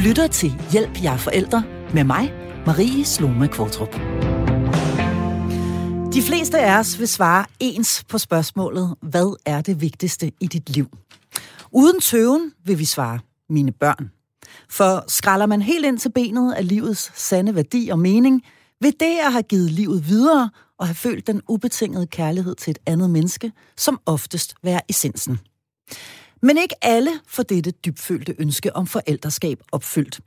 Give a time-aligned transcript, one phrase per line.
[0.00, 2.32] lytter til Hjælp jer forældre med mig,
[2.66, 3.94] Marie Sloma Kvartrup.
[6.14, 10.70] De fleste af os vil svare ens på spørgsmålet, hvad er det vigtigste i dit
[10.70, 10.86] liv?
[11.72, 13.18] Uden tøven vil vi svare,
[13.48, 14.10] mine børn.
[14.70, 18.42] For skralder man helt ind til benet af livets sande værdi og mening,
[18.80, 22.78] vil det at have givet livet videre og have følt den ubetingede kærlighed til et
[22.86, 25.40] andet menneske, som oftest være essensen.
[26.42, 30.20] Men ikke alle får dette dybfølte ønske om forældreskab opfyldt.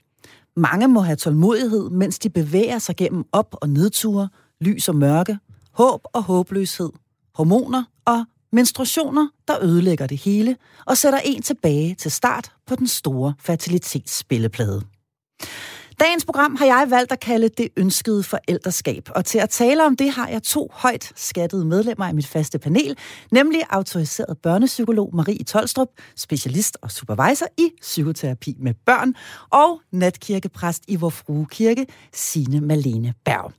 [0.56, 4.30] Mange må have tålmodighed, mens de bevæger sig gennem op- og nedture,
[4.62, 5.38] lys og mørke,
[5.72, 6.90] håb og håbløshed,
[7.36, 12.88] hormoner og menstruationer, der ødelægger det hele og sætter en tilbage til start på den
[12.88, 14.82] store fertilitetsspilleplade.
[16.00, 19.96] Dagens program har jeg valgt at kalde det ønskede forældreskab, og til at tale om
[19.96, 22.98] det har jeg to højt skattede medlemmer i mit faste panel,
[23.32, 29.14] nemlig autoriseret børnepsykolog Marie Tolstrup, specialist og supervisor i psykoterapi med børn,
[29.50, 33.52] og natkirkepræst i Vor Frue Kirke, Signe Malene Berg.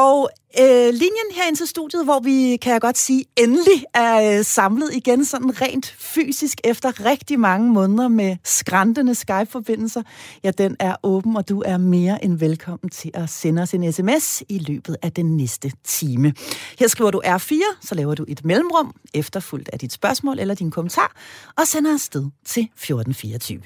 [0.00, 4.38] Og øh, linjen her ind til studiet, hvor vi, kan jeg godt sige, endelig er
[4.38, 10.02] øh, samlet igen sådan rent fysisk efter rigtig mange måneder med skræntende Skype-forbindelser,
[10.44, 13.92] ja, den er åben, og du er mere end velkommen til at sende os en
[13.92, 16.34] sms i løbet af den næste time.
[16.78, 20.70] Her skriver du R4, så laver du et mellemrum, efterfulgt af dit spørgsmål eller din
[20.70, 21.16] kommentar,
[21.56, 23.62] og sender afsted til 1424.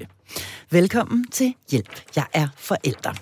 [0.70, 3.14] Velkommen til Hjælp, jeg er forælder.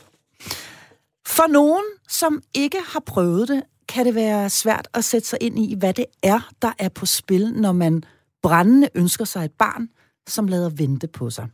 [1.27, 5.59] For nogen, som ikke har prøvet det, kan det være svært at sætte sig ind
[5.59, 8.05] i, hvad det er, der er på spil, når man
[8.43, 9.89] brændende ønsker sig et barn,
[10.29, 11.49] som lader vente på sig.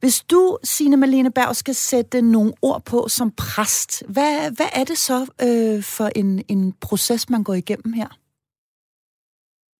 [0.00, 4.84] Hvis du, Signe Malene Berg, skal sætte nogle ord på som præst, hvad, hvad er
[4.84, 8.08] det så øh, for en, en proces, man går igennem her?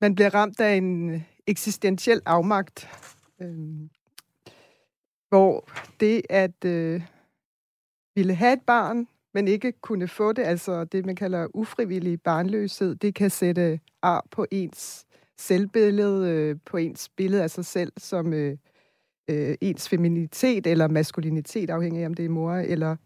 [0.01, 2.89] Man bliver ramt af en øh, eksistentiel afmagt,
[3.41, 3.89] øh,
[5.29, 5.69] hvor
[6.01, 7.03] det at øh,
[8.15, 12.95] ville have et barn, men ikke kunne få det, altså det, man kalder ufrivillig barnløshed,
[12.95, 15.07] det kan sætte ar på ens
[15.39, 18.57] selvbillede, øh, på ens billede af sig selv som øh,
[19.31, 22.97] øh, ens feminitet eller maskulinitet, afhængig af om det er mor eller,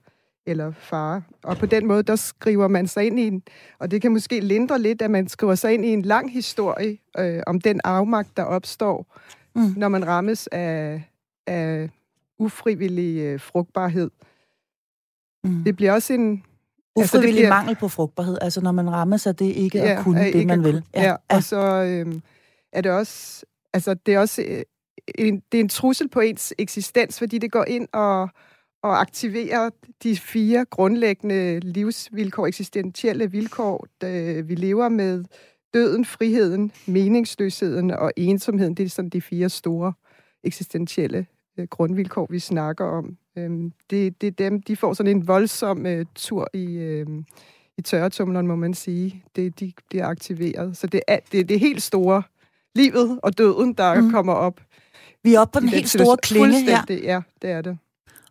[0.46, 1.22] eller far.
[1.42, 3.42] Og på den måde, der skriver man sig ind i en,
[3.78, 6.98] og det kan måske lindre lidt, at man skriver sig ind i en lang historie
[7.18, 9.16] øh, om den afmagt, der opstår,
[9.54, 9.74] mm.
[9.76, 11.02] når man rammes af,
[11.46, 11.90] af
[12.38, 14.10] ufrivillig øh, frugtbarhed.
[15.44, 15.64] Mm.
[15.64, 16.42] Det bliver også en...
[16.98, 19.98] Ufrivillig altså, det bliver, mangel på frugtbarhed, altså når man rammer sig, det ikke ja,
[19.98, 20.82] at kunne det, man vil.
[20.94, 21.16] Ja, ja.
[21.28, 22.14] og så øh,
[22.72, 23.44] er det også...
[23.72, 24.62] Altså, det er også øh,
[25.14, 28.28] en, det er en trussel på ens eksistens, fordi det går ind og,
[28.82, 29.70] og aktiverer
[30.02, 35.24] de fire grundlæggende livsvilkår, eksistentielle vilkår, der vi lever med.
[35.74, 39.92] Døden, friheden, meningsløsheden og ensomheden, det er sådan de fire store
[40.44, 41.26] eksistentielle
[41.58, 43.16] øh, grundvilkår, vi snakker om.
[43.36, 47.06] Øhm, det, det er dem, de får sådan en voldsom øh, tur i, øh,
[47.78, 49.24] i tørretumleren, må man sige.
[49.36, 50.76] Det, de, de er aktiveret.
[50.76, 52.22] Så det er, det, det er helt store
[52.74, 54.10] livet og døden, der mm.
[54.10, 54.60] kommer op.
[55.22, 56.84] Vi er oppe på den helt store klinge her.
[56.90, 57.78] Ja, det er det.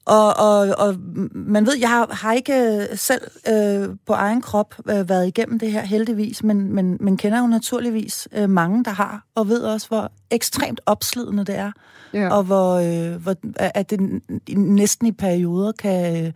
[0.05, 0.95] Og, og, og
[1.31, 5.59] man ved, jeg har, har ikke øh, selv øh, på egen krop øh, været igennem
[5.59, 9.61] det her heldigvis, men, men, men kender jo naturligvis øh, mange, der har, og ved
[9.61, 11.71] også, hvor ekstremt opslidende det er,
[12.13, 12.29] ja.
[12.29, 14.21] og hvor, øh, hvor at det
[14.57, 16.33] næsten i perioder kan,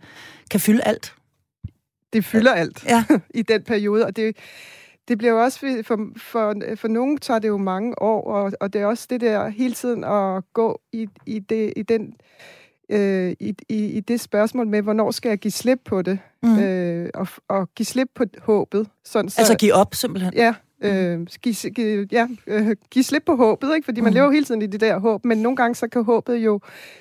[0.50, 1.14] kan fylde alt.
[2.12, 3.04] Det fylder alt ja.
[3.40, 4.36] i den periode, og det,
[5.08, 8.72] det bliver jo også, for, for, for nogen tager det jo mange år, og, og
[8.72, 12.14] det er også det der hele tiden at gå i, i, det, i den
[12.90, 16.58] øh, i, i, i det spørgsmål med, hvornår skal jeg give slip på det, mm.
[16.58, 18.88] øh, og, og give slip på håbet.
[19.04, 20.34] Sådan, så, altså give op, simpelthen?
[20.34, 23.84] Ja, øh, give, give, ja, øh, give slip på håbet, ikke?
[23.84, 24.14] fordi man mm.
[24.14, 26.60] lever hele tiden i det der håb, men nogle gange så kan håbet jo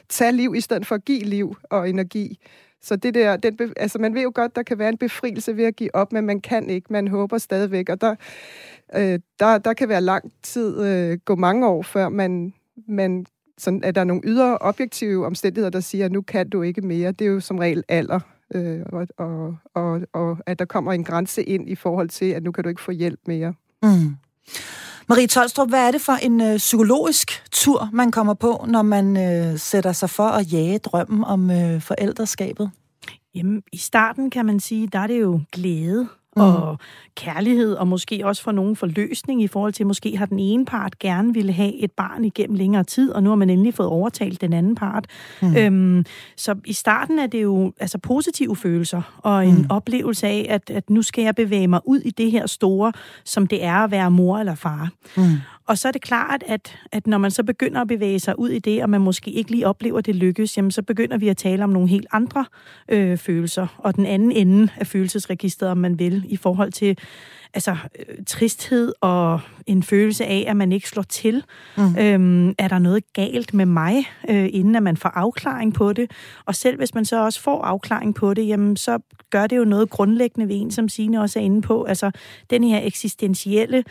[0.10, 2.40] tage liv, i stedet for at give liv og energi.
[2.82, 5.66] Så det der, den, altså man ved jo godt, der kan være en befrielse ved
[5.66, 8.16] at give op, men man kan ikke, man håber stadigvæk, og der,
[8.96, 12.54] øh, der, der kan være lang tid, øh, gå mange år, før man,
[12.88, 13.26] man
[13.60, 16.82] sådan, at der er nogle ydre objektive omstændigheder, der siger, at nu kan du ikke
[16.82, 17.12] mere.
[17.12, 18.20] Det er jo som regel alder,
[18.56, 22.44] øh, og, og, og, og at der kommer en grænse ind i forhold til, at
[22.44, 23.54] nu kan du ikke få hjælp mere.
[23.84, 24.16] Mm.
[25.10, 29.18] Marie Tolstrup, hvad er det for en øh, psykologisk tur, man kommer på, når man
[29.18, 32.72] øh, sætter sig for at jage drømmen om øh, forældreskabet?
[33.36, 36.42] Jamen, i starten kan man sige, der er det jo glæde mm.
[36.42, 36.78] og
[37.16, 41.00] kærlighed, og måske også for nogen forløsning i forhold til, måske har den ene part
[41.00, 44.42] gerne ville have et barn igennem længere tid, og nu har man endelig fået overtalt
[44.42, 45.06] den anden part.
[45.42, 45.58] Mm.
[45.58, 46.06] Øhm,
[46.36, 49.68] så i starten er det jo altså positive følelser, og en mm.
[49.70, 52.94] oplevelse af, at, at nu skal jeg bevæge mig ud i det her store,
[53.26, 54.90] som det er at være mor eller far.
[55.18, 55.24] Mm.
[55.70, 58.50] Og så er det klart, at, at når man så begynder at bevæge sig ud
[58.50, 61.28] i det, og man måske ikke lige oplever, at det lykkes, jamen så begynder vi
[61.28, 62.46] at tale om nogle helt andre
[62.90, 63.68] øh, følelser.
[63.78, 66.98] Og den anden ende af følelsesregisteret, om man vil, i forhold til
[67.54, 71.44] altså, øh, tristhed og en følelse af, at man ikke slår til.
[71.78, 71.98] Mm.
[72.00, 76.12] Øhm, er der noget galt med mig, øh, inden at man får afklaring på det?
[76.46, 79.00] Og selv hvis man så også får afklaring på det, jamen så
[79.30, 81.84] gør det jo noget grundlæggende ved en, som Signe også er inde på.
[81.84, 82.12] Altså
[82.50, 83.84] den her eksistentielle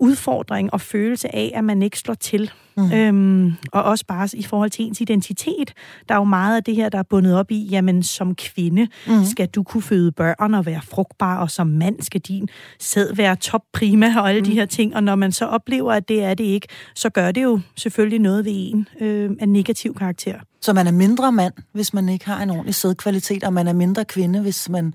[0.00, 2.50] udfordring og følelse af, at man ikke slår til.
[2.76, 2.92] Mm.
[2.92, 5.72] Øhm, og også bare i forhold til ens identitet.
[6.08, 8.88] Der er jo meget af det her, der er bundet op i, jamen som kvinde
[9.06, 9.24] mm.
[9.24, 12.48] skal du kunne føde børn og være frugtbar, og som mand skal din
[12.78, 14.46] sæd være top prima og alle mm.
[14.46, 14.96] de her ting.
[14.96, 18.18] Og når man så oplever, at det er det ikke, så gør det jo selvfølgelig
[18.18, 20.34] noget ved en øh, af negativ karakter.
[20.60, 23.72] Så man er mindre mand, hvis man ikke har en ordentlig sædkvalitet, og man er
[23.72, 24.94] mindre kvinde, hvis man,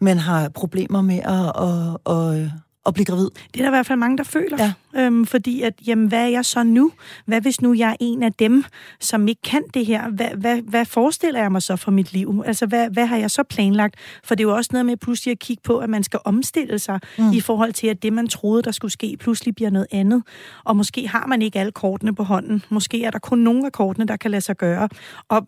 [0.00, 2.50] man har problemer med at, at, at,
[2.88, 3.30] at blive gravid.
[3.54, 4.56] Det er der i hvert fald mange, der føler.
[4.58, 4.72] Ja.
[4.96, 6.92] Øhm, fordi at, jamen, hvad er jeg så nu?
[7.26, 8.64] Hvad hvis nu jeg er en af dem,
[9.00, 10.10] som ikke kan det her?
[10.10, 12.42] Hvad, hvad, hvad forestiller jeg mig så for mit liv?
[12.46, 13.94] Altså, hvad, hvad har jeg så planlagt?
[14.24, 16.78] For det er jo også noget med pludselig at kigge på, at man skal omstille
[16.78, 17.32] sig mm.
[17.32, 20.22] i forhold til, at det, man troede, der skulle ske, pludselig bliver noget andet.
[20.64, 22.64] Og måske har man ikke alle kortene på hånden.
[22.68, 24.88] Måske er der kun nogle af kortene, der kan lade sig gøre.
[25.28, 25.46] Og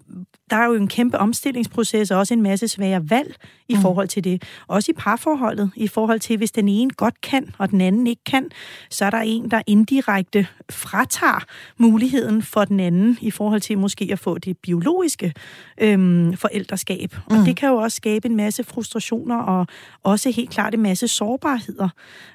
[0.51, 3.35] der er jo en kæmpe omstillingsproces, og også en masse svære valg
[3.69, 3.81] i mm.
[3.81, 4.43] forhold til det.
[4.67, 8.25] Også i parforholdet, i forhold til, hvis den ene godt kan, og den anden ikke
[8.27, 8.51] kan,
[8.91, 11.45] så er der en, der indirekte fratager
[11.79, 15.35] muligheden for den anden i forhold til måske at få det biologiske
[15.81, 17.17] øhm, forældreskab.
[17.31, 17.37] Mm.
[17.37, 19.67] Og det kan jo også skabe en masse frustrationer og
[20.03, 21.89] også helt klart en masse sårbarheder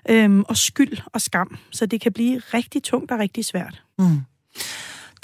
[0.09, 1.57] øhm, og skyld og skam.
[1.71, 3.81] Så det kan blive rigtig tungt og rigtig svært.
[3.99, 4.21] Mm.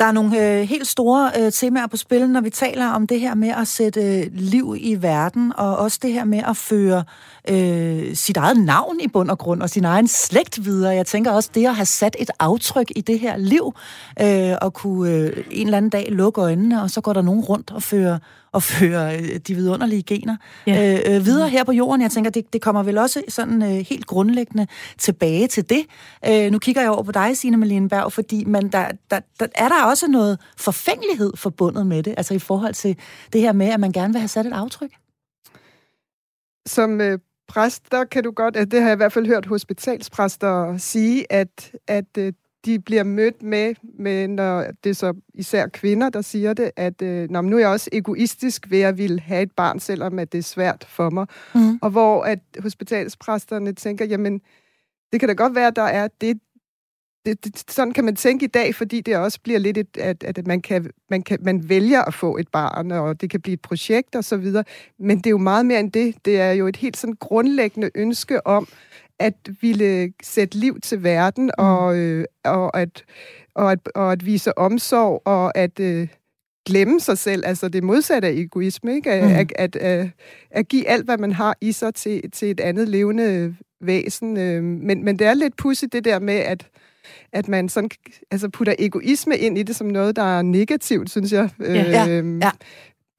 [0.01, 3.19] Der er nogle øh, helt store øh, temaer på spil, når vi taler om det
[3.19, 7.03] her med at sætte øh, liv i verden, og også det her med at føre
[7.49, 10.95] øh, sit eget navn i bund og grund, og sin egen slægt videre.
[10.95, 13.73] Jeg tænker også det at have sat et aftryk i det her liv,
[14.21, 17.41] øh, og kunne øh, en eller anden dag lukke øjnene, og så går der nogen
[17.41, 18.17] rundt og fører
[18.53, 20.37] og føre øh, de vidunderlige gener
[20.67, 21.01] ja.
[21.07, 22.01] øh, øh, videre her på jorden.
[22.01, 24.67] Jeg tænker, det, det kommer vel også sådan øh, helt grundlæggende
[24.97, 25.85] tilbage til det.
[26.27, 29.47] Øh, nu kigger jeg over på dig, Signe Malene Berg, fordi man, der, der, der,
[29.55, 32.97] er der også noget forfængelighed forbundet med det, altså i forhold til
[33.33, 34.91] det her med, at man gerne vil have sat et aftryk?
[36.65, 39.45] Som øh, præst, der kan du godt, at det har jeg i hvert fald hørt
[39.45, 42.33] hospitalspræster sige, at, at øh,
[42.65, 47.01] de bliver mødt med, med, når det er så især kvinder, der siger det, at
[47.01, 50.31] øh, Nå, nu er jeg også egoistisk ved at ville have et barn, selvom at
[50.31, 51.27] det er svært for mig.
[51.55, 51.79] Mm.
[51.81, 54.41] Og hvor at hospitalspræsterne tænker, jamen,
[55.11, 56.39] det kan da godt være, at der er det,
[57.25, 60.23] det, det, sådan kan man tænke i dag, fordi det også bliver lidt, et, at,
[60.23, 63.53] at man, kan, man, kan, man vælger at få et barn, og det kan blive
[63.53, 64.63] et projekt og så videre.
[64.99, 66.15] Men det er jo meget mere end det.
[66.25, 68.67] Det er jo et helt sådan grundlæggende ønske om,
[69.21, 71.65] at ville sætte liv til verden, mm.
[71.65, 73.03] og, øh, og, at,
[73.55, 76.07] og, at, og at vise omsorg, og at øh,
[76.65, 79.11] glemme sig selv, altså det modsatte af egoisme, ikke?
[79.11, 79.35] At, mm.
[79.35, 80.09] at, at, at,
[80.51, 84.37] at give alt, hvad man har i sig til, til et andet levende væsen.
[84.37, 86.67] Øh, men, men det er lidt pudsigt det der med, at
[87.33, 87.89] at man sådan,
[88.31, 91.49] altså putter egoisme ind i det som noget, der er negativt, synes jeg.
[91.59, 92.51] Ja, øh, ja.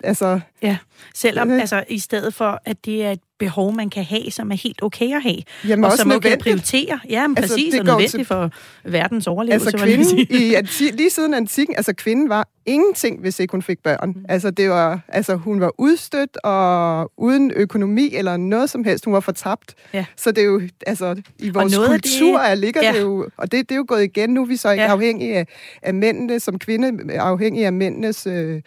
[0.05, 0.79] Altså, ja,
[1.15, 4.51] selvom øh, altså, i stedet for, at det er et behov, man kan have, som
[4.51, 5.43] er helt okay at have.
[5.69, 7.01] Jamen, og som man kan prioritere.
[7.09, 8.51] Ja, men altså, præcis, det og nødvendigt til, for
[8.85, 9.67] verdens overlevelse.
[9.67, 13.79] Altså kvinden, i anti, lige siden antikken, altså kvinden var ingenting, hvis ikke hun fik
[13.83, 14.13] børn.
[14.17, 14.25] Mm.
[14.29, 19.05] Altså, det var, altså hun var udstødt og uden økonomi eller noget som helst.
[19.05, 19.75] Hun var fortabt.
[19.93, 20.05] Ja.
[20.17, 22.93] Så det er jo, altså, i vores kultur det, er, ligger ja.
[22.93, 24.31] det jo, og det, det er jo gået igen.
[24.31, 24.91] Nu er vi så ikke ja.
[24.91, 25.47] afhængige af,
[25.83, 28.63] af mændene, som kvinde, afhængige af mændenes øh,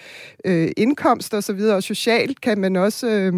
[0.45, 1.75] øh, indkomst og så videre.
[1.75, 3.33] Og socialt kan man også øh,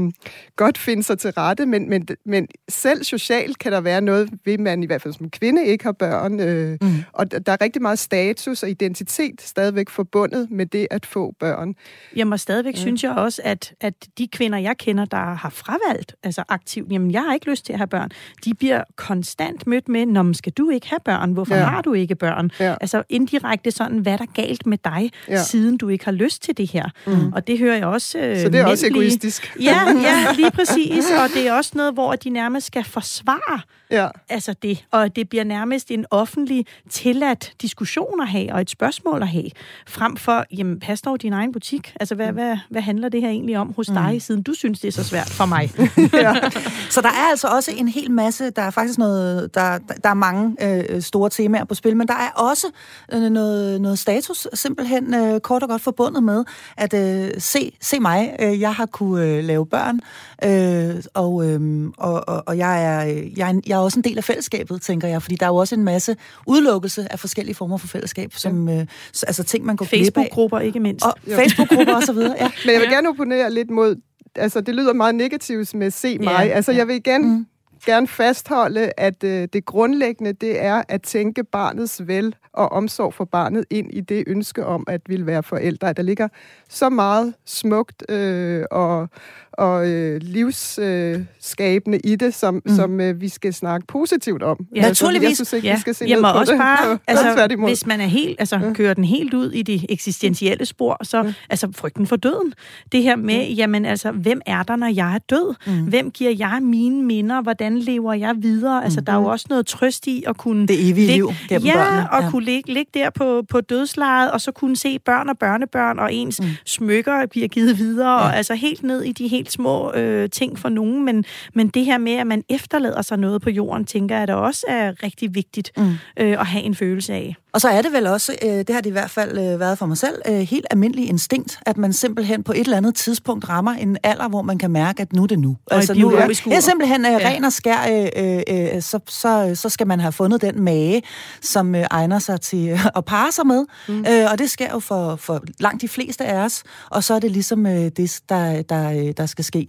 [0.56, 4.58] godt finde sig til rette, men, men, men selv socialt kan der være noget ved,
[4.58, 6.40] man i hvert fald som kvinde ikke har børn.
[6.40, 7.04] Øh, mm.
[7.14, 11.76] Og der er rigtig meget status og identitet stadigvæk forbundet med det at få børn.
[12.16, 12.80] Jamen og stadigvæk ja.
[12.80, 17.12] synes jeg også, at, at de kvinder, jeg kender, der har fravalgt, altså aktivt, jamen
[17.12, 18.10] jeg har ikke lyst til at have børn,
[18.46, 21.32] de bliver konstant mødt med, Nå, skal du ikke have børn?
[21.32, 21.64] Hvorfor ja.
[21.64, 22.52] har du ikke børn?
[22.60, 22.76] Ja.
[22.82, 25.44] Altså indirekte sådan, hvad er der galt med dig, ja.
[25.44, 26.90] siden du ikke har lyst til det her?
[27.08, 27.34] Mm.
[27.34, 29.58] Og det hører jeg også øh, Så det er også egoistisk.
[29.62, 31.06] Ja, ja, lige præcis.
[31.24, 34.08] Og det er også noget, hvor de nærmest skal forsvare ja.
[34.30, 34.86] altså det.
[34.92, 39.50] Og det bliver nærmest en offentlig tilladt diskussion at have, og et spørgsmål at have,
[39.88, 41.94] frem for, jamen, pas dog din egen butik.
[42.00, 42.34] Altså, hvad, mm.
[42.34, 44.20] hvad, hvad handler det her egentlig om hos dig, mm.
[44.20, 45.72] siden du synes, det er så svært for mig?
[46.14, 46.36] ja.
[46.90, 50.14] Så der er altså også en hel masse, der er faktisk noget, der, der er
[50.14, 52.68] mange øh, store temaer på spil, men der er også
[53.14, 56.46] øh, noget, noget status, simpelthen øh, kort og godt forbundet med,
[56.78, 60.00] at øh, se, se mig, øh, jeg har kunne øh, lave børn,
[60.44, 63.02] øh, Øh, og, øh, og, og, og jeg, er,
[63.38, 65.56] jeg, er, jeg er også en del af fællesskabet, tænker jeg, fordi der er jo
[65.56, 66.16] også en masse
[66.48, 68.80] udelukkelse af forskellige former for fællesskab, som, ja.
[68.80, 68.88] øh,
[69.28, 71.06] altså ting, man går Facebook-grupper ikke mindst.
[71.06, 72.52] Og Facebook-grupper og så videre, ja.
[72.66, 73.96] Men jeg vil gerne opponere lidt mod,
[74.36, 76.26] altså det lyder meget negativt med se mig.
[76.26, 76.78] Ja, altså ja.
[76.78, 77.46] jeg vil igen mm
[77.88, 83.26] gerne fastholde, at øh, det grundlæggende, det er at tænke barnets vel og omsorg for
[83.26, 85.94] barnet ind i det ønske om at ville være forældre.
[85.94, 86.28] Der ligger
[86.70, 89.10] så meget smukt øh, og,
[89.52, 92.76] og øh, livsskabende øh, i det, som, mm.
[92.76, 94.66] som øh, vi skal snakke positivt om.
[94.76, 95.30] Ja, altså, naturligvis.
[95.30, 95.74] Jeg synes ikke, ja.
[95.74, 96.60] vi skal se Jamen, ned på også det.
[96.60, 98.74] Bare, altså, hvis man er helt, altså, ja.
[98.74, 101.34] kører den helt ud i det eksistentielle spor, så ja.
[101.50, 102.54] altså frygten for døden.
[102.92, 103.54] Det her med, ja.
[103.54, 105.56] jamen altså, hvem er der, når jeg er død?
[105.68, 105.88] Mm.
[105.88, 107.42] Hvem giver jeg mine minder?
[107.42, 108.84] Hvordan lever jeg videre?
[108.84, 109.06] Altså, mm.
[109.06, 110.68] der er jo også noget trøst i at kunne...
[110.68, 112.12] Det evige liv gennem ja, børnene.
[112.12, 116.00] og kunne ligge, ligge der på, på dødslejet, og så kunne se børn og børnebørn,
[116.00, 116.48] og ens mm.
[116.66, 118.18] smykker bliver givet videre, ja.
[118.18, 121.86] og altså helt ned i de helt små øh, ting for nogen, men, men det
[121.86, 125.36] her med, at man efterlader sig noget på jorden, tænker jeg, der også er rigtig
[125.36, 125.84] vigtigt mm.
[126.20, 127.36] øh, at have en følelse af.
[127.58, 129.78] Og så er det vel også, øh, det har det i hvert fald øh, været
[129.78, 133.50] for mig selv, øh, helt almindelig instinkt, at man simpelthen på et eller andet tidspunkt
[133.50, 135.58] rammer en alder, hvor man kan mærke, at nu er det nu.
[135.66, 138.42] Og altså, nu er, det er simpelthen øh, ren og skær, øh,
[138.76, 141.02] øh, så, så, så skal man have fundet den mage,
[141.42, 143.66] som øh, egner sig til øh, at parre sig med.
[143.88, 144.06] Mm.
[144.10, 147.20] Øh, og det sker jo for, for langt de fleste af os, og så er
[147.20, 149.68] det ligesom øh, det, der, der, der skal ske.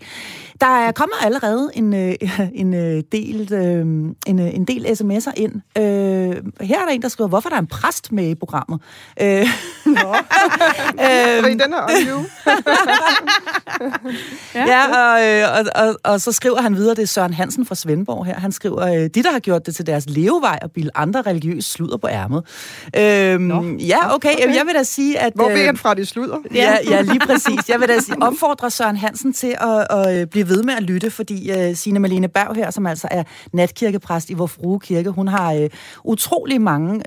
[0.60, 2.14] Der er kommet allerede en, øh,
[2.62, 2.72] en,
[3.12, 3.80] del, øh,
[4.26, 5.52] en, en del sms'er ind.
[5.78, 5.84] Øh,
[6.60, 8.80] her er der en, der skriver, hvorfor der er en præst med i programmet.
[9.20, 9.46] Øh,
[9.86, 9.92] Nå.
[11.04, 12.24] øhm, den her
[14.54, 17.66] ja, ja og, øh, og, og, og så skriver han videre, det er Søren Hansen
[17.66, 20.70] fra Svendborg her, han skriver, øh, de der har gjort det til deres levevej og
[20.70, 22.42] bilde andre religiøse sluder på ærmet.
[22.96, 24.56] Øhm, ja, okay, okay.
[24.56, 25.32] jeg vil da sige, at...
[25.34, 26.38] Hvor ved øh, han fra, de sluder?
[26.54, 27.68] Ja, ja, lige præcis.
[27.68, 31.10] Jeg vil da sige, opfordre Søren Hansen til at, at blive ved med at lytte,
[31.10, 35.28] fordi uh, Signe Malene Berg her, som altså er natkirkepræst i Vor Frue Kirke, hun
[35.28, 35.66] har uh,
[36.04, 37.02] utrolig mange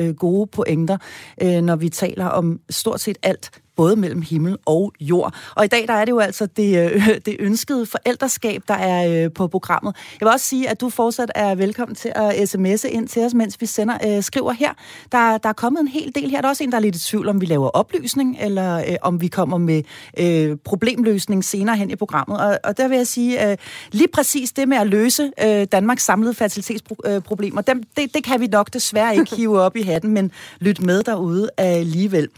[0.00, 0.98] uh, gode pointer,
[1.42, 5.34] øh, når vi taler om stort set alt både mellem himmel og jord.
[5.54, 9.24] Og i dag der er det jo altså det, øh, det ønskede forældreskab, der er
[9.24, 9.96] øh, på programmet.
[10.20, 13.34] Jeg vil også sige, at du fortsat er velkommen til at sms'e ind til os,
[13.34, 14.72] mens vi sender, øh, skriver her.
[15.12, 16.40] Der, der er kommet en hel del her.
[16.40, 18.96] Der er også en, der er lidt i tvivl, om vi laver oplysning, eller øh,
[19.02, 19.82] om vi kommer med
[20.18, 22.40] øh, problemløsning senere hen i programmet.
[22.40, 23.56] Og, og der vil jeg sige, øh,
[23.92, 28.40] lige præcis det med at løse øh, Danmarks samlede fertilitetsproblemer, øh, dem, det, det kan
[28.40, 32.28] vi nok desværre ikke hive op i hatten, men lyt med derude øh, alligevel.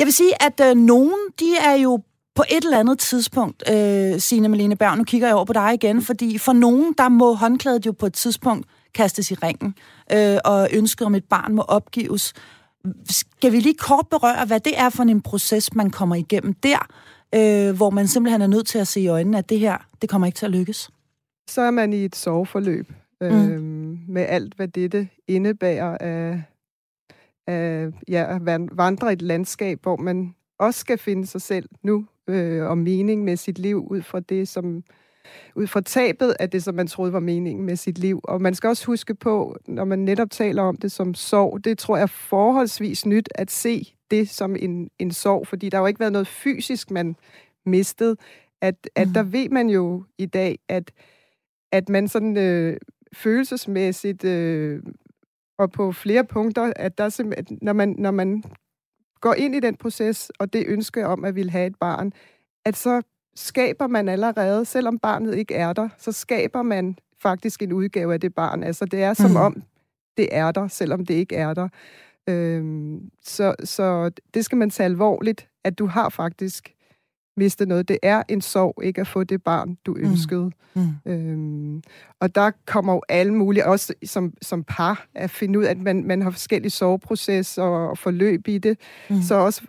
[0.00, 2.02] Jeg vil sige, at øh, nogen, de er jo
[2.34, 5.74] på et eller andet tidspunkt, øh, Signe Malene Berg, nu kigger jeg over på dig
[5.74, 9.74] igen, fordi for nogen, der må håndklædet jo på et tidspunkt kastes i ringen,
[10.12, 12.32] øh, og ønsket om et barn må opgives.
[13.10, 16.86] Skal vi lige kort berøre, hvad det er for en proces, man kommer igennem der,
[17.34, 20.10] øh, hvor man simpelthen er nødt til at se i øjnene, at det her, det
[20.10, 20.90] kommer ikke til at lykkes?
[21.50, 22.92] Så er man i et soveforløb,
[23.22, 23.98] øh, mm.
[24.08, 26.42] med alt, hvad dette indebærer af
[27.48, 32.66] øh, ja, at vandre et landskab, hvor man også skal finde sig selv nu øh,
[32.66, 34.84] og mening med sit liv ud fra det, som
[35.54, 38.20] ud fra tabet af det, som man troede var meningen med sit liv.
[38.24, 41.78] Og man skal også huske på, når man netop taler om det som sorg, det
[41.78, 45.82] tror jeg er forholdsvis nyt at se det som en, en sorg, fordi der har
[45.82, 47.16] jo ikke været noget fysisk, man
[47.66, 48.16] mistede.
[48.60, 49.14] At, at mm.
[49.14, 50.92] der ved man jo i dag, at,
[51.72, 52.76] at man sådan øh,
[53.12, 54.82] følelsesmæssigt øh,
[55.60, 58.42] og på flere punkter, at der simpelthen, når man, når man
[59.20, 62.12] går ind i den proces, og det ønske om at vil have et barn,
[62.64, 63.02] at så
[63.34, 68.20] skaber man allerede, selvom barnet ikke er der, så skaber man faktisk en udgave af
[68.20, 68.62] det barn.
[68.62, 69.36] Altså det er som mm.
[69.36, 69.62] om,
[70.16, 71.68] det er der, selvom det ikke er der.
[72.28, 76.74] Øhm, så, så det skal man tage alvorligt, at du har faktisk
[77.40, 77.88] miste noget.
[77.88, 80.00] Det er en sorg ikke at få det barn, du mm.
[80.00, 80.44] ønskede.
[80.44, 80.50] Mm.
[80.74, 81.12] Mm.
[81.12, 81.82] Øhm,
[82.20, 85.78] og der kommer jo alle mulige, også som, som par, at finde ud af, at
[85.78, 88.78] man, man har forskellige sorgprocesser og, og forløb i det.
[89.10, 89.22] Mm.
[89.22, 89.62] Så også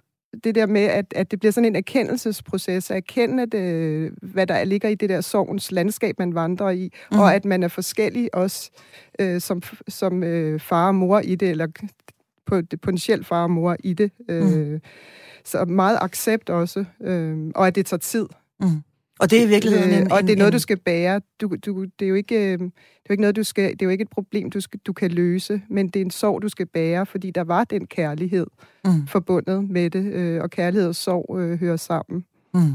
[0.44, 4.64] det der med, at, at det bliver sådan en erkendelsesproces, at erkende, det, hvad der
[4.64, 7.20] ligger i det der sorgens landskab, man vandrer i, mm.
[7.20, 8.72] og at man er forskellig også
[9.20, 11.68] øh, som, som øh, far og mor i det, eller
[12.82, 14.12] potentielt far og mor i det.
[14.30, 14.80] Øh, mm.
[15.46, 18.26] Så meget accept også, øh, og at det tager tid.
[18.60, 18.68] Mm.
[19.20, 21.22] Og det er i virkeligheden en, Og det er noget, du skal bære.
[21.42, 23.72] Du, du, det, er jo ikke, øh, det er jo ikke noget, du skal...
[23.72, 26.12] Det er jo ikke et problem, du, skal, du kan løse, men det er en
[26.12, 28.48] sorg, du skal bære, fordi der var den kærlighed
[28.86, 29.08] mm.
[29.08, 32.26] forbundet med det, øh, og kærlighed og sorg øh, hører sammen.
[32.54, 32.74] Mm.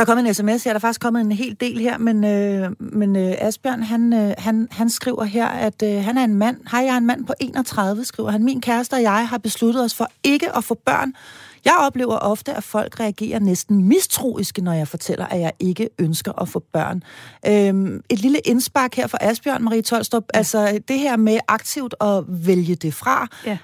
[0.00, 2.24] Der er kommet en sms her, der er faktisk kommet en hel del her, men,
[2.24, 6.34] øh, men øh, Asbjørn, han, øh, han, han skriver her, at øh, han er en
[6.34, 6.56] mand.
[6.70, 8.44] Hej, jeg er en mand på 31, skriver han.
[8.44, 11.12] Min kæreste og jeg har besluttet os for ikke at få børn.
[11.64, 16.42] Jeg oplever ofte, at folk reagerer næsten mistroiske, når jeg fortæller, at jeg ikke ønsker
[16.42, 17.02] at få børn.
[17.46, 20.24] Øhm, et lille indspark her fra Asbjørn, Marie Tolstrup.
[20.34, 20.38] Ja.
[20.38, 23.58] Altså det her med aktivt at vælge det fra, ja.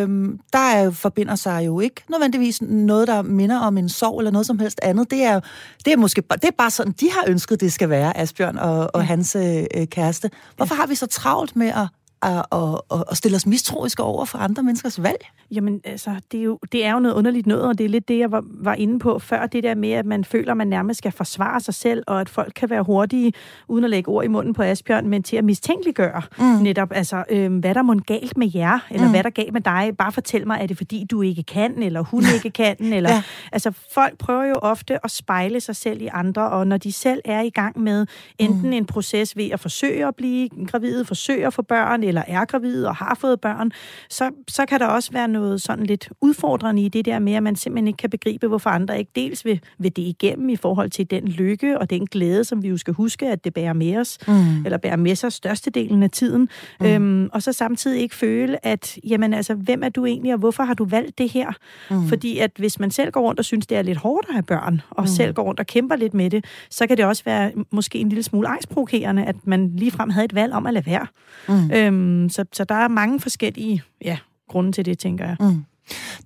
[0.00, 4.30] øhm, der er, forbinder sig jo ikke nødvendigvis noget, der minder om en sorg eller
[4.30, 5.10] noget som helst andet.
[5.10, 5.40] Det er,
[5.84, 8.90] det er måske det er bare sådan, de har ønsket, det skal være, Asbjørn og,
[8.94, 9.06] og ja.
[9.06, 10.30] hans øh, kæreste.
[10.56, 10.80] Hvorfor ja.
[10.80, 11.88] har vi så travlt med at
[12.22, 15.26] at, at, at stille os mistroiske over for andre menneskers valg?
[15.50, 18.08] Jamen, altså, det er, jo, det er jo noget underligt noget, og det er lidt
[18.08, 20.66] det, jeg var, var inde på før, det der med, at man føler, at man
[20.66, 23.32] nærmest skal forsvare sig selv, og at folk kan være hurtige,
[23.68, 26.44] uden at lægge ord i munden på Asbjørn, men til at mistænkeliggøre mm.
[26.44, 29.12] netop, altså, øh, hvad der må galt med jer, eller mm.
[29.12, 32.00] hvad der galt med dig, bare fortæl mig, er det fordi, du ikke kan, eller
[32.00, 33.22] hun ikke kan, eller, ja.
[33.52, 37.20] altså, folk prøver jo ofte at spejle sig selv i andre, og når de selv
[37.24, 38.06] er i gang med
[38.38, 38.72] enten mm.
[38.72, 42.84] en proces ved at forsøge at blive gravid, forsøge at få børn, eller er gravid
[42.84, 43.72] og har fået børn,
[44.10, 47.42] så, så kan der også være noget sådan lidt udfordrende i det der med, at
[47.42, 50.90] man simpelthen ikke kan begribe, hvorfor andre ikke dels vil, vil det igennem i forhold
[50.90, 53.96] til den lykke og den glæde, som vi jo skal huske, at det bærer med
[53.96, 54.64] os, mm.
[54.64, 56.48] eller bærer med sig størstedelen af tiden,
[56.80, 56.86] mm.
[56.86, 60.62] øhm, og så samtidig ikke føle, at jamen altså, hvem er du egentlig, og hvorfor
[60.62, 61.52] har du valgt det her?
[61.90, 62.08] Mm.
[62.08, 64.42] Fordi at hvis man selv går rundt og synes, det er lidt hårdt at have
[64.42, 65.06] børn, og mm.
[65.06, 68.08] selv går rundt og kæmper lidt med det, så kan det også være måske en
[68.08, 71.06] lille smule angstprovokerende, at man ligefrem havde et valg om at lade være.
[71.48, 71.70] Mm.
[71.72, 75.36] Øhm, Øhm, så, så der er mange forskellige ja, grunde til det, tænker jeg.
[75.40, 75.64] Mm.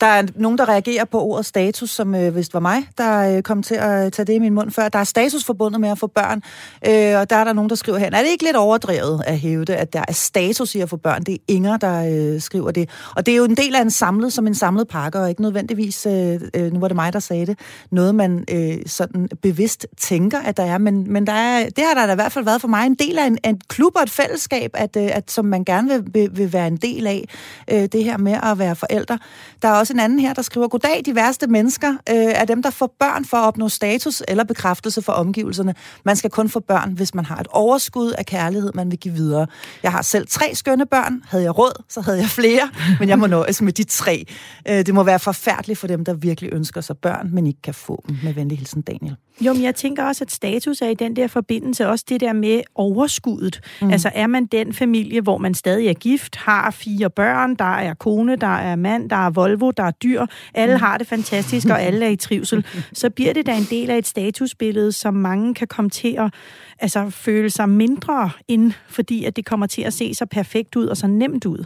[0.00, 3.42] Der er nogen, der reagerer på ordet status, som øh, vist var mig, der øh,
[3.42, 4.88] kom til at øh, tage det i min mund før.
[4.88, 6.42] Der er status forbundet med at få børn,
[6.88, 9.38] øh, og der er der nogen, der skriver her, er det ikke lidt overdrevet at
[9.38, 11.22] hæve det, at der er status i at få børn?
[11.22, 12.90] Det er Inger, der øh, skriver det.
[13.16, 15.42] Og det er jo en del af en samlet, som en samlet pakke, og ikke
[15.42, 17.58] nødvendigvis, øh, øh, nu var det mig, der sagde det,
[17.90, 21.94] noget man øh, sådan bevidst tænker, at der er, men, men der er, det har
[21.94, 24.02] der da i hvert fald været for mig en del af en, en klub og
[24.02, 27.24] et fællesskab, at, øh, at, som man gerne vil, vil, vil være en del af,
[27.70, 29.18] øh, det her med at være forældre.
[29.62, 32.62] Der er også en anden her, der skriver, Goddag, de værste mennesker øh, er dem,
[32.62, 35.74] der får børn for at opnå status eller bekræftelse for omgivelserne.
[36.04, 39.14] Man skal kun få børn, hvis man har et overskud af kærlighed, man vil give
[39.14, 39.46] videre.
[39.82, 41.22] Jeg har selv tre skønne børn.
[41.28, 44.24] Havde jeg råd, så havde jeg flere, men jeg må nøjes med de tre.
[44.68, 47.74] Øh, det må være forfærdeligt for dem, der virkelig ønsker sig børn, men ikke kan
[47.74, 48.16] få dem.
[48.22, 49.16] Med venlig hilsen, Daniel.
[49.40, 52.32] Jo, men jeg tænker også, at status er i den der forbindelse også det der
[52.32, 53.60] med overskuddet.
[53.82, 53.90] Mm.
[53.90, 57.94] Altså er man den familie, hvor man stadig er gift, har fire børn, der er
[57.94, 60.80] kone, der er mand, der er Volvo, der er dyr, alle mm.
[60.80, 63.98] har det fantastisk, og alle er i trivsel, så bliver det da en del af
[63.98, 66.34] et statusbillede, som mange kan komme til at
[66.82, 70.86] altså, føle sig mindre ind, fordi at det kommer til at se så perfekt ud
[70.86, 71.64] og så nemt ud.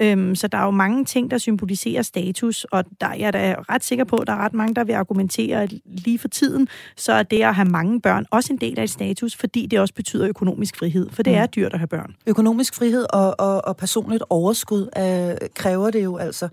[0.00, 3.54] Øhm, så der er jo mange ting, der symboliserer status, og der, jeg er da
[3.68, 6.68] ret sikker på, at der er ret mange, der vil argumentere, at lige for tiden,
[6.96, 9.80] så er det at have mange børn også en del af et status, fordi det
[9.80, 11.38] også betyder økonomisk frihed, for det mm.
[11.38, 12.14] er dyrt at have børn.
[12.26, 16.48] Økonomisk frihed og, og, og personligt overskud øh, kræver det jo altså.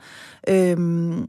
[0.50, 1.28] Øhm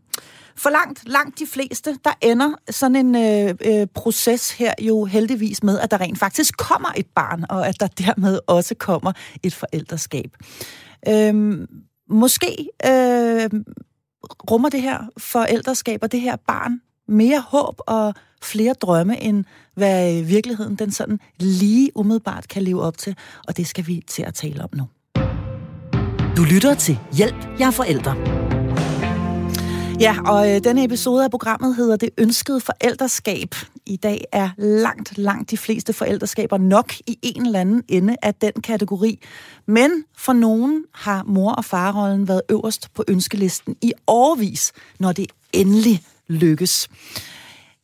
[0.56, 5.62] for langt, langt de fleste, der ender sådan en øh, øh, proces her jo heldigvis
[5.62, 9.12] med, at der rent faktisk kommer et barn, og at der dermed også kommer
[9.42, 10.36] et forældreskab.
[11.08, 11.66] Øhm,
[12.08, 13.50] måske øh,
[14.50, 20.18] rummer det her forældreskab og det her barn mere håb og flere drømme, end hvad
[20.18, 23.16] øh, virkeligheden den sådan lige umiddelbart kan leve op til.
[23.48, 24.84] Og det skal vi til at tale om nu.
[26.36, 28.41] Du lytter til Hjælp, jeg er forældre.
[30.00, 33.54] Ja, og øh, denne episode af programmet hedder Det ønskede forældreskab.
[33.86, 38.34] I dag er langt, langt de fleste forældreskaber nok i en eller anden ende af
[38.34, 39.18] den kategori.
[39.66, 45.26] Men for nogen har mor- og farrollen været øverst på ønskelisten i årvis, når det
[45.52, 46.88] endelig lykkes.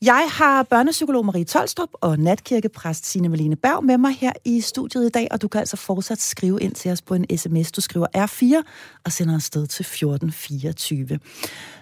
[0.02, 5.06] Jeg har børnepsykolog Marie Tolstrup og natkirkepræst Signe Malene Berg med mig her i studiet
[5.06, 7.72] i dag, og du kan altså fortsat skrive ind til os på en sms.
[7.72, 8.62] Du skriver R4
[9.04, 11.18] og sender afsted til 1424.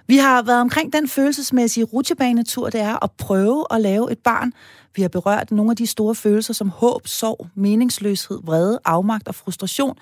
[0.07, 4.53] Vi har været omkring den følelsesmæssige rutsjebanetur, det er at prøve at lave et barn.
[4.95, 9.35] Vi har berørt nogle af de store følelser som håb, sorg, meningsløshed, vrede, afmagt og
[9.35, 9.99] frustration.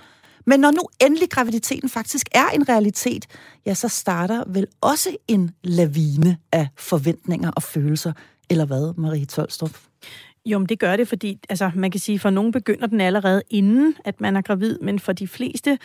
[0.47, 3.27] Men når nu endelig graviditeten faktisk er en realitet,
[3.67, 8.13] ja, så starter vel også en lavine af forventninger og følelser.
[8.51, 9.79] Eller hvad, Marie Tolstrup?
[10.47, 13.43] Jo, men det gør det, fordi altså, man kan sige, for nogen begynder den allerede
[13.51, 15.79] inden, at man er gravid, men for de fleste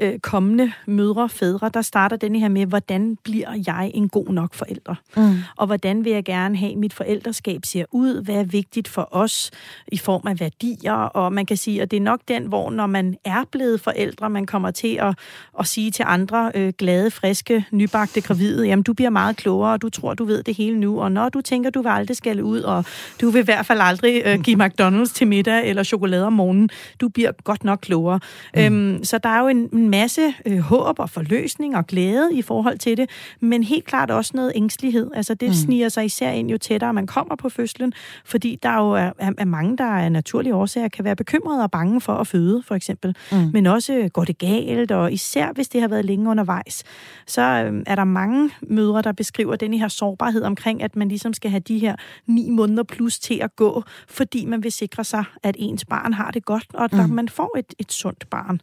[0.00, 4.28] øh, kommende mødre og fædre, der starter den her med, hvordan bliver jeg en god
[4.28, 4.96] nok forældre?
[5.16, 5.34] Mm.
[5.56, 8.22] Og hvordan vil jeg gerne have, mit forældreskab ser ud?
[8.22, 9.50] Hvad er vigtigt for os
[9.88, 10.92] i form af værdier?
[10.92, 14.30] Og man kan sige, at det er nok den, hvor når man er blevet forældre,
[14.30, 15.18] man kommer til at,
[15.58, 19.82] at sige til andre øh, glade, friske, nybagte gravide, jamen du bliver meget klogere, og
[19.82, 22.42] du tror, du ved det hele nu, og når du tænker, du vil aldrig skal
[22.42, 22.84] ud, og
[23.20, 26.32] du vil i hvert fald aldrig aldrig øh, give McDonald's til middag eller chokolade om
[26.32, 26.70] morgenen.
[27.00, 28.20] Du bliver godt nok klogere.
[28.54, 28.60] Mm.
[28.60, 32.42] Øhm, så der er jo en, en masse øh, håb og forløsning og glæde i
[32.42, 35.10] forhold til det, men helt klart også noget ængstelighed.
[35.14, 35.54] Altså det mm.
[35.54, 37.92] sniger sig især ind, jo tættere man kommer på fødslen,
[38.24, 41.70] fordi der jo er, er, er mange, der af naturlige årsager kan være bekymrede og
[41.70, 43.16] bange for at føde, for eksempel.
[43.32, 43.50] Mm.
[43.52, 46.84] Men også går det galt, og især hvis det har været længe undervejs,
[47.26, 51.32] så øh, er der mange mødre, der beskriver den her sårbarhed omkring, at man ligesom
[51.32, 55.24] skal have de her ni måneder plus til at gå, fordi man vil sikre sig,
[55.42, 57.14] at ens barn har det godt, og at mm.
[57.14, 58.60] man får et, et sundt barn.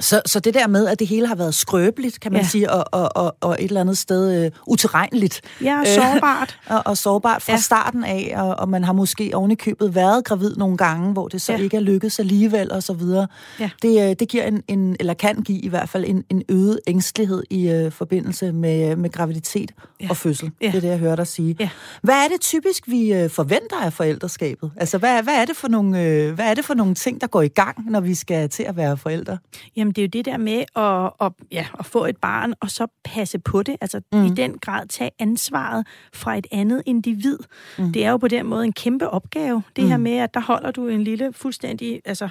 [0.00, 2.46] Så, så det der med, at det hele har været skrøbeligt, kan man ja.
[2.46, 5.40] sige, og, og, og, og et eller andet sted uh, utilregneligt.
[5.62, 6.58] Ja, og sårbart.
[6.70, 7.58] Øh, og, og sårbart fra ja.
[7.58, 11.28] starten af, og, og man har måske oven i købet været gravid nogle gange, hvor
[11.28, 11.58] det så ja.
[11.58, 13.26] ikke er lykkedes alligevel, og så videre.
[13.60, 13.70] Ja.
[13.82, 16.80] Det, uh, det giver en, en, eller kan give i hvert fald en, en øget
[16.86, 20.06] ængstelighed i uh, forbindelse med, med graviditet ja.
[20.10, 20.50] og fødsel.
[20.60, 20.66] Ja.
[20.66, 21.56] Det er det, jeg hører dig sige.
[21.60, 21.68] Ja.
[22.02, 24.70] Hvad er det typisk, vi forventer af forældreskabet?
[24.76, 25.88] Altså, hvad, hvad, er det for nogle,
[26.28, 28.62] uh, hvad er det for nogle ting, der går i gang, når vi skal til
[28.62, 29.38] at være forældre?
[29.76, 32.54] Ja, Jamen, det er jo det der med at, at, ja, at få et barn,
[32.60, 33.76] og så passe på det.
[33.80, 34.24] Altså mm.
[34.24, 37.38] i den grad tage ansvaret fra et andet individ.
[37.78, 37.92] Mm.
[37.92, 39.62] Det er jo på den måde en kæmpe opgave.
[39.76, 39.90] Det mm.
[39.90, 42.28] her med, at der holder du en lille, fuldstændig, altså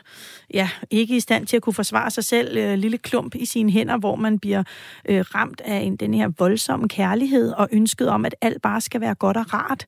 [0.54, 3.72] ja, ikke i stand til at kunne forsvare sig selv, øh, lille klump i sine
[3.72, 4.64] hænder, hvor man bliver
[5.10, 9.02] øh, ramt af en, den her voldsomme kærlighed og ønsket om, at alt bare skal
[9.02, 9.86] være godt og rart.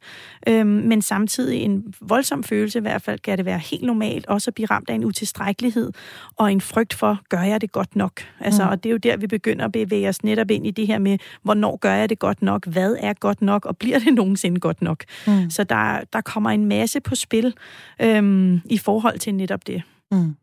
[0.48, 4.50] Øhm, men samtidig en voldsom følelse, i hvert fald kan det være helt normalt, også
[4.50, 5.92] at blive ramt af en utilstrækkelighed
[6.36, 8.22] og en frygt for, gør jeg det godt nok?
[8.40, 8.70] Altså, mm.
[8.70, 11.00] Og det er jo der, vi begynder at bevæge os netop ind i det her
[11.00, 12.66] med, hvornår gør jeg det godt nok?
[12.66, 13.66] Hvad er godt nok?
[13.66, 15.04] Og bliver det nogensinde godt nok?
[15.28, 15.50] Mm.
[15.50, 17.54] Så der, der kommer en masse på spil
[18.02, 19.82] øhm, i forhold til netop det.
[20.12, 20.36] Mm.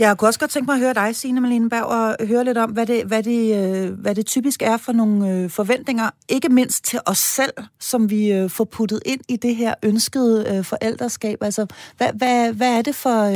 [0.00, 2.58] Jeg kunne også godt tænke mig at høre dig, Signe Malene Berg, og høre lidt
[2.58, 6.48] om, hvad det, hvad det, øh, hvad det typisk er for nogle øh, forventninger, ikke
[6.48, 11.42] mindst til os selv, som vi øh, får puttet ind i det her ønskede forældreskab.
[11.42, 13.26] Altså, hvad, hvad, hvad, er det for,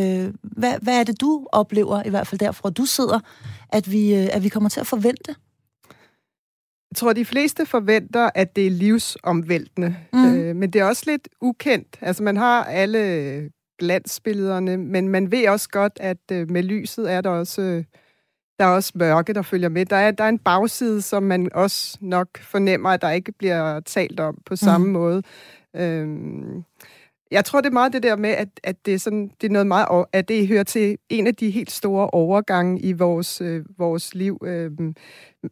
[0.43, 3.21] hvad, hvad er det, du oplever, i hvert fald derfra du sidder,
[3.69, 5.35] at vi, at vi kommer til at forvente?
[6.91, 9.97] Jeg tror, de fleste forventer, at det er livsomvæltende.
[10.13, 10.35] Mm.
[10.35, 11.99] Øh, men det er også lidt ukendt.
[12.01, 17.21] Altså, man har alle glansbillederne, men man ved også godt, at øh, med lyset er
[17.21, 17.85] der også, øh,
[18.59, 19.87] der er også mørke, der følger med.
[19.87, 23.81] Der er, der er en bagside, som man også nok fornemmer, at der ikke bliver
[23.81, 24.93] talt om på samme mm.
[24.93, 25.23] måde.
[25.77, 26.65] Øhm,
[27.31, 29.53] jeg tror, det er meget det der med, at, at det, er sådan, det er
[29.53, 33.65] noget meget, at det hører til en af de helt store overgange i vores, øh,
[33.79, 34.39] vores liv.
[34.45, 34.95] Øhm,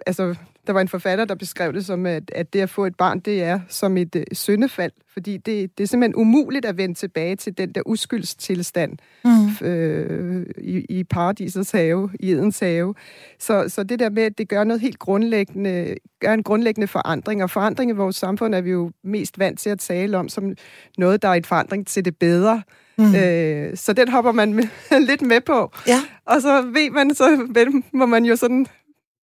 [0.07, 0.35] altså,
[0.67, 3.21] der var en forfatter, der beskrev det som, at, at det at få et barn,
[3.21, 7.37] det er som et øh, syndefald, fordi det, det er simpelthen umuligt at vende tilbage
[7.37, 9.67] til den der uskyldstilstand mm.
[9.67, 12.95] øh, i, i paradisets have, i Edens have.
[13.39, 17.43] Så, så det der med, at det gør noget helt grundlæggende, gør en grundlæggende forandring,
[17.43, 20.53] og forandring i vores samfund er vi jo mest vant til at tale om som
[20.99, 22.63] noget, der er et forandring til det bedre.
[22.99, 23.15] Mm.
[23.15, 24.65] Øh, så den hopper man med,
[25.09, 25.73] lidt med på.
[25.87, 26.01] Ja.
[26.27, 27.49] Og så ved man, så
[27.93, 28.67] må man jo sådan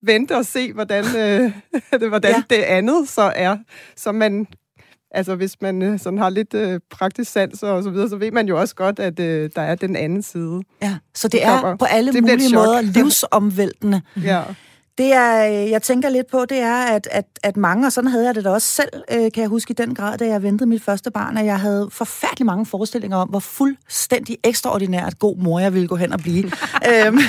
[0.03, 1.51] vente og se, hvordan, øh,
[2.09, 2.43] hvordan ja.
[2.55, 3.57] det andet så er.
[3.95, 4.47] Så man,
[5.11, 8.31] altså hvis man øh, sådan har lidt øh, praktisk sans og så videre, så ved
[8.31, 10.61] man jo også godt, at øh, der er den anden side.
[10.81, 14.01] Ja, så det er på alle det mulige måder livsomvæltende.
[14.23, 14.43] ja.
[14.99, 18.09] Det er, øh, jeg tænker lidt på, det er, at, at, at mange, og sådan
[18.09, 20.43] havde jeg det da også selv, øh, kan jeg huske i den grad, da jeg
[20.43, 25.37] ventede mit første barn, at jeg havde forfærdelig mange forestillinger om, hvor fuldstændig ekstraordinært god
[25.37, 26.43] mor jeg ville gå hen og blive.
[26.91, 27.19] øhm,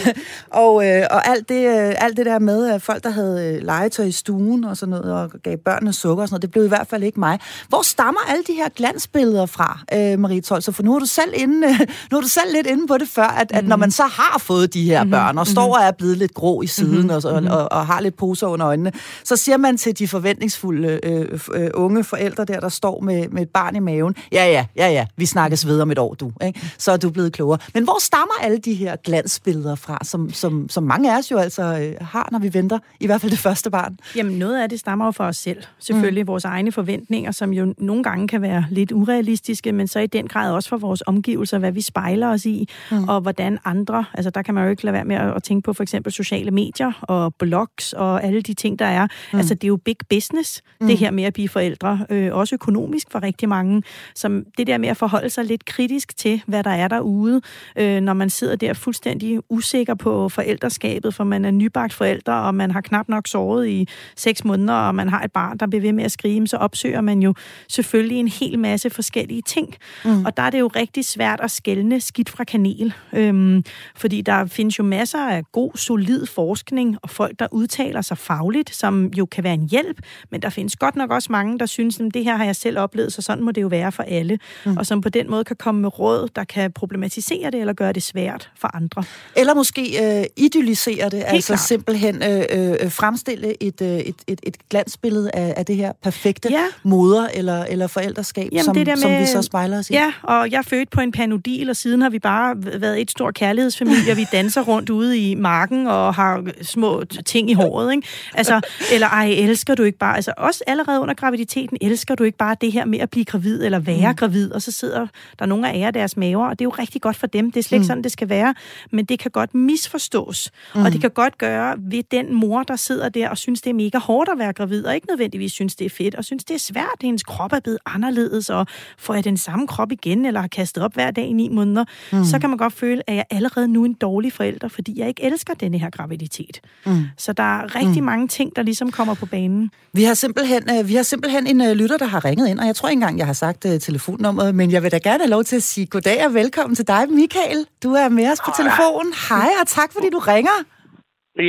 [0.50, 4.04] og øh, og alt, det, øh, alt det der med, at folk, der havde legetøj
[4.04, 6.68] i stuen og sådan noget, og gav børnene sukker og sådan noget, det blev i
[6.68, 7.38] hvert fald ikke mig.
[7.68, 10.72] Hvor stammer alle de her glansbilleder fra, øh, Marie Tolser?
[10.72, 11.68] For nu er du selv inde,
[12.11, 13.80] nu er du selv lidt inde på det før, at, at når mhm.
[13.80, 15.11] man så har fået de her mhm.
[15.11, 17.11] børn, og står og er blevet lidt grå i siden, mm-hmm.
[17.11, 18.92] og, og, og, og har lidt poser under øjnene,
[19.25, 23.42] så siger man til de forventningsfulde øh, øh, unge forældre der, der står med, med
[23.42, 26.33] et barn i maven, ja, ja, ja, ja, vi snakkes ved om et år, du.
[26.46, 26.61] Ikke?
[26.79, 27.59] Så er du blevet klogere.
[27.75, 31.38] Men hvor stammer alle de her glansbilleder fra, som, som, som mange af os jo
[31.38, 33.99] altså øh, har, når vi venter, i hvert fald det første barn?
[34.16, 35.62] Jamen, noget af det stammer jo fra os selv.
[35.79, 36.29] Selvfølgelig mm.
[36.29, 40.29] vores egne forventninger, som jo nogle gange kan være lidt urealistiske, men så i den
[40.29, 43.09] grad også for vores omgivelser, hvad vi spejler os i, mm.
[43.09, 45.73] og hvordan andre, altså der kan man jo ikke lade være med at tænke på
[45.73, 49.06] for eksempel sociale medier og blogs og alle de ting, der er.
[49.32, 49.38] Mm.
[49.38, 50.86] Altså, det er jo big business, mm.
[50.86, 52.06] det her med at blive forældre.
[52.10, 53.82] Øh, også økonomisk for rigtig mange.
[54.14, 57.40] Som det der med at forholde sig lidt kritisk til, hvad der er derude,
[57.76, 62.54] øh, når man sidder der fuldstændig usikker på forældreskabet, for man er nybagt forældre, og
[62.54, 65.82] man har knap nok sovet i seks måneder, og man har et barn, der bliver
[65.82, 67.34] ved med at skrige, så opsøger man jo
[67.68, 69.74] selvfølgelig en hel masse forskellige ting.
[70.04, 70.24] Mm.
[70.24, 72.94] Og der er det jo rigtig svært at skælne skidt fra kanel.
[73.12, 73.64] Øhm,
[73.96, 78.74] fordi der findes jo masser af god, solid forskning, og folk, der udtaler sig fagligt,
[78.74, 79.98] som jo kan være en hjælp,
[80.31, 82.79] men der findes godt nok også mange, der synes, at det her har jeg selv
[82.79, 84.76] oplevet, så sådan må det jo være for alle, mm.
[84.76, 87.92] og som på den måde kan komme med råd, der kan problematisere det eller gøre
[87.92, 89.05] det svært for andre.
[89.37, 91.61] Eller måske øh, idealisere det, Helt altså klart.
[91.61, 92.44] simpelthen øh,
[92.83, 96.64] øh, fremstille et, øh, et, et, et glansbillede af, af det her perfekte ja.
[96.83, 99.92] moder- eller, eller forældreskab, Jamen, som, det der med, som vi så spejler os i.
[99.92, 103.35] Ja, og jeg født på en panodil, og siden har vi bare været et stort
[103.35, 108.09] kærlighedsfamilie, og vi danser rundt ude i marken og har små ting i håret, ikke?
[108.35, 108.61] Altså,
[108.92, 112.56] eller ej, elsker du ikke bare, altså også allerede under graviditeten, elsker du ikke bare
[112.61, 114.16] det her med at blive gravid eller være mm.
[114.16, 115.06] gravid, og så sidder
[115.38, 117.59] der nogle af jer deres maver, og det er jo rigtig godt for dem, det
[117.59, 117.87] er slet ikke mm.
[117.87, 118.54] sådan, det skal være,
[118.90, 120.83] men det kan godt misforstås, mm.
[120.83, 123.74] og det kan godt gøre ved den mor, der sidder der og synes, det er
[123.74, 126.54] mega hårdt at være gravid, og ikke nødvendigvis synes, det er fedt, og synes, det
[126.54, 128.66] er svært, at hendes krop er blevet anderledes, og
[128.98, 131.85] får jeg den samme krop igen, eller har kastet op hver dag i ni måneder,
[132.12, 132.24] mm.
[132.24, 135.09] så kan man godt føle, at jeg allerede nu er en dårlig forælder, fordi jeg
[135.09, 136.61] ikke elsker denne her graviditet.
[136.87, 137.04] Mm.
[137.16, 138.07] Så der er rigtig mm.
[138.07, 139.70] mange ting, der ligesom kommer på banen.
[139.92, 142.66] Vi har simpelthen, uh, vi har simpelthen en uh, lytter, der har ringet ind, og
[142.66, 145.31] jeg tror ikke engang, jeg har sagt uh, telefonnummeret, men jeg vil da gerne have
[145.31, 147.66] lov til at sige goddag og velkommen til dig, Michael.
[147.83, 149.12] Du er med os på telefonen.
[149.29, 150.57] Hej, og tak fordi du ringer.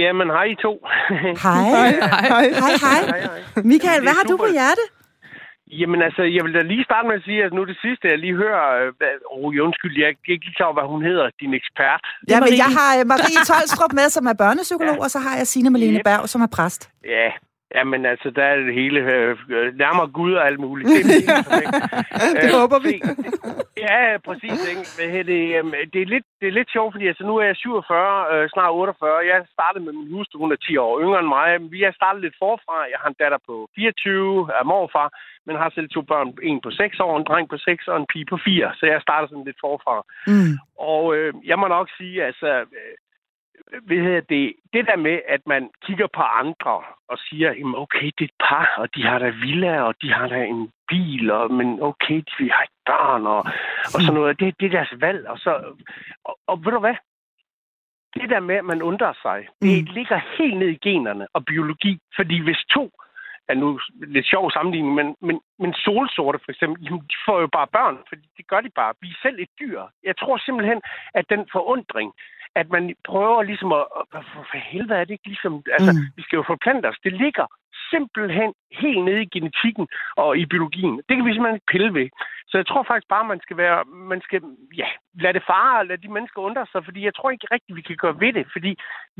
[0.03, 0.73] Jamen, hej I to.
[1.45, 1.69] hej.
[1.69, 1.91] hej.
[2.23, 2.47] Hej,
[2.85, 3.01] hej.
[3.01, 3.63] hej.
[3.63, 4.81] Michael, hvad har du på hjerte?
[5.79, 8.19] Jamen altså, jeg vil da lige starte med at sige, at nu det sidste, jeg
[8.19, 8.65] lige hører...
[8.81, 8.91] Øh,
[9.35, 12.01] oh, undskyld, jeg er ikke lige klar hvad hun hedder, din ekspert.
[12.31, 15.03] Ja, men jeg har øh, Marie Tolstrup med, som er børnepsykolog, ja.
[15.03, 16.05] og så har jeg Signe Malene yep.
[16.09, 16.81] Berg, som er præst.
[17.05, 17.29] Ja,
[17.75, 19.37] Jamen altså, der er det hele øh,
[19.83, 20.87] nærmere Gud og alt muligt.
[20.95, 21.03] Det,
[22.43, 22.95] det øh, håber vi.
[23.85, 24.59] ja, præcis.
[24.71, 24.83] Ikke?
[25.31, 28.33] Det, øh, det, er lidt, det er lidt sjovt, fordi altså, nu er jeg 47,
[28.33, 29.29] øh, snart 48.
[29.31, 31.47] Jeg startede med min hustru, hun er 10 år yngre end mig.
[31.75, 32.77] Vi har startet lidt forfra.
[32.91, 35.09] Jeg har en datter på 24, er morfar,
[35.45, 36.33] men har selv to børn.
[36.43, 38.71] En på 6 år, en dreng på 6 og en pige på 4.
[38.79, 39.95] Så jeg starter sådan lidt forfra.
[40.27, 40.53] Mm.
[40.79, 42.47] Og øh, jeg må nok sige, altså...
[42.47, 42.95] Øh,
[43.87, 48.21] ved det, det der med, at man kigger på andre og siger, jamen okay, det
[48.21, 51.53] er et par, og de har da villa, og de har da en bil, og,
[51.53, 53.41] men okay, de har ikke børn, og,
[53.95, 54.39] og sådan noget.
[54.39, 55.27] Det, det er deres valg.
[55.27, 55.51] Og, så,
[56.25, 56.95] og, og ved du hvad?
[58.13, 59.93] Det der med, at man undrer sig, det mm.
[59.93, 61.99] ligger helt ned i generne og biologi.
[62.15, 62.91] Fordi hvis to
[63.49, 63.79] er nu
[64.15, 68.25] lidt sjov sammenligning, men, men, men solsorte for eksempel, de får jo bare børn, fordi
[68.37, 68.93] det gør de bare.
[69.01, 69.81] Vi er selv et dyr.
[70.03, 70.81] Jeg tror simpelthen,
[71.13, 72.13] at den forundring,
[72.55, 76.05] at man prøver ligesom at, for, for helvede er det ikke ligesom, altså, mm.
[76.17, 76.99] vi skal jo forplante os.
[77.03, 77.45] Det ligger
[77.93, 78.51] simpelthen
[78.81, 79.87] helt nede i genetikken
[80.23, 80.95] og i biologien.
[81.07, 82.07] Det kan vi simpelthen ikke pille ved.
[82.49, 83.79] Så jeg tror faktisk bare, man skal være,
[84.13, 84.41] man skal,
[84.81, 84.89] ja,
[85.23, 87.81] lade det fare og lade de mennesker undre sig, fordi jeg tror ikke rigtigt, vi
[87.81, 88.71] kan gøre ved det, fordi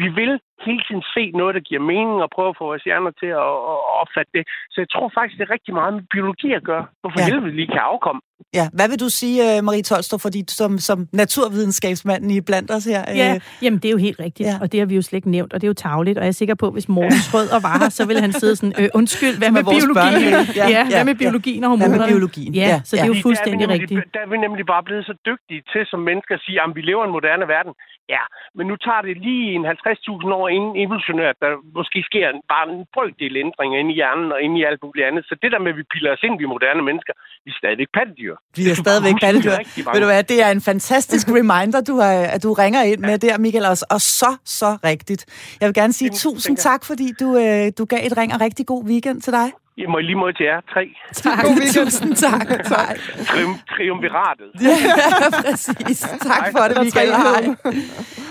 [0.01, 0.33] vi vil
[0.67, 3.53] hele tiden se noget, der giver mening og prøve at få vores hjerner til at,
[3.71, 4.43] at opfatte det.
[4.73, 7.25] Så jeg tror faktisk, det er rigtig meget med biologi at gøre, hvorfor ja.
[7.27, 8.21] helvede vi lige kan afkomme.
[8.53, 12.85] Ja, hvad vil du sige, øh, Marie Tolstrup, fordi som, som naturvidenskabsmanden i blandt os
[12.85, 13.01] her?
[13.21, 13.41] Ja, øh...
[13.63, 14.55] jamen det er jo helt rigtigt, ja.
[14.61, 16.33] og det har vi jo slet ikke nævnt, og det er jo tavligt, og jeg
[16.35, 18.75] er sikker på, at hvis Morten Rød og var her, så ville han sidde sådan,
[18.79, 20.21] øh, undskyld, hvad med biologien?
[20.59, 21.97] Ja, ja, ja, hvad med biologien og hormonerne?
[21.97, 22.51] Hvad med biologien?
[22.61, 23.99] Ja, ja, så det er jo fuldstændig der er rigtigt.
[24.15, 26.81] Der er vi nemlig bare blevet så dygtige til som mennesker at sige, at vi
[26.89, 27.73] lever i en moderne verden.
[28.15, 28.23] Ja,
[28.57, 32.65] men nu tager det lige en 50.000 år inden evolutionært, der måske sker en, bare
[32.73, 35.23] en brøkdel ændringer inde i hjernen og inde i alt muligt andet.
[35.29, 37.13] Så det der med, at vi piller os ind, vi moderne mennesker,
[37.45, 38.35] vi er stadigvæk pattedyr.
[38.59, 39.57] Vi er stadigvæk pattedyr.
[39.93, 43.17] Ved du hvad, det er en fantastisk reminder, du, har, at du ringer ind med
[43.25, 45.21] der, Michael, også, og så, så rigtigt.
[45.59, 48.41] Jeg vil gerne sige Jamen, tusind tak, fordi du, øh, du gav et ring og
[48.41, 49.47] rigtig god weekend til dig.
[49.77, 50.61] Jeg må lige måde til jer.
[50.73, 50.83] Tre.
[51.13, 51.45] Tak.
[51.73, 52.47] Tusind tak.
[52.75, 52.97] tak.
[53.29, 54.49] Trium- triumviratet.
[54.61, 55.99] ja, præcis.
[55.99, 57.11] Tak for det, Michael.
[57.11, 57.55] Hej.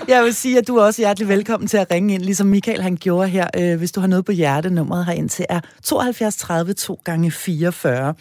[0.08, 2.82] Jeg vil sige, at du er også hjertelig velkommen til at ringe ind, ligesom Michael
[2.82, 3.46] han gjorde her.
[3.58, 7.30] Øh, hvis du har noget på hjerte, nummeret herind til er 72 30 2 gange
[7.30, 8.14] 44.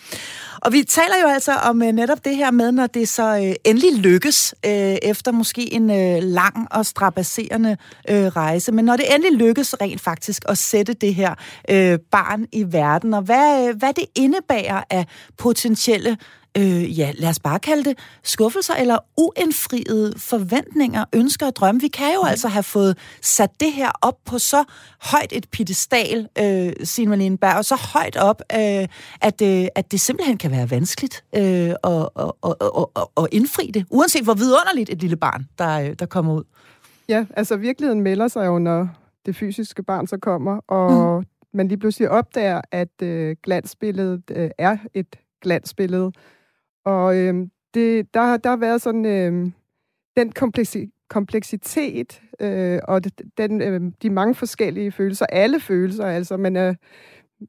[0.62, 3.72] Og vi taler jo altså om uh, netop det her med, når det så uh,
[3.72, 5.88] endelig lykkes, efter måske en
[6.24, 7.78] lang og strabasserende
[8.12, 11.36] uh, rejse, men når det endelig lykkes rent faktisk at sætte det her
[12.12, 15.06] barn i verden, og hvad, hvad det indebærer af
[15.38, 16.18] potentielle
[16.58, 21.82] øh, ja, lad os bare kalde det skuffelser eller uindfriede forventninger, ønsker og drømme.
[21.82, 24.64] Vi kan jo altså have fået sat det her op på så
[25.02, 28.88] højt et pedestal, øh, Signe Malene Berg, og så højt op, øh,
[29.22, 32.56] at, øh, at det simpelthen kan være vanskeligt øh, at, at, at,
[32.96, 36.44] at, at indfri det, uanset hvor vidunderligt et lille barn, der, øh, der kommer ud.
[37.10, 38.90] Ja, altså virkeligheden melder sig jo, når
[39.26, 41.26] det fysiske barn så kommer, og mm.
[41.54, 46.12] Man lige pludselig opdager, at øh, glansbilledet øh, er et glansbillede,
[46.86, 49.52] og øh, det, der, der har været sådan øh,
[50.18, 53.02] den kompleksi, kompleksitet øh, og
[53.38, 56.74] den, øh, de mange forskellige følelser, alle følelser, altså man er,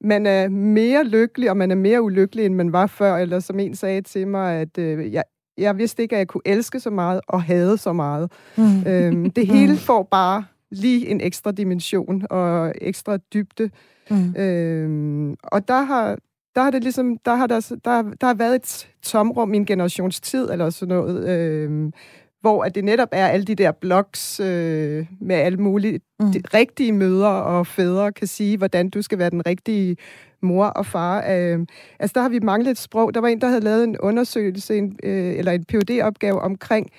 [0.01, 3.59] man er mere lykkelig, og man er mere ulykkelig, end man var før, eller som
[3.59, 5.25] en sagde til mig, at øh, jeg,
[5.59, 8.33] jeg vidste ikke, at jeg kunne elske så meget og hade så meget.
[8.57, 8.87] Mm.
[8.87, 13.71] Øhm, det hele får bare lige en ekstra dimension og ekstra dybde.
[14.11, 14.37] Mm.
[14.37, 16.19] Øhm, og der har,
[16.55, 19.67] der har det ligesom, der har, der, der, der har været et tomrum i en
[19.67, 21.93] generationstid, eller sådan noget, øh,
[22.41, 26.33] hvor at det netop er alle de der blogs øh, med alle mulige mm.
[26.33, 29.97] de rigtige møder og fædre kan sige, hvordan du skal være den rigtige
[30.43, 31.25] mor og far.
[31.31, 31.67] Øh,
[31.99, 33.15] altså, der har vi manglet et sprog.
[33.15, 36.91] Der var en, der havde lavet en undersøgelse, en, øh, eller en phd opgave omkring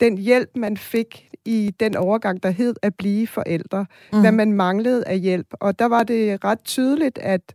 [0.00, 3.86] den hjælp, man fik i den overgang, der hed at blive forældre.
[4.12, 4.20] Mm.
[4.20, 5.46] Hvad man manglede af hjælp.
[5.52, 7.54] Og der var det ret tydeligt, at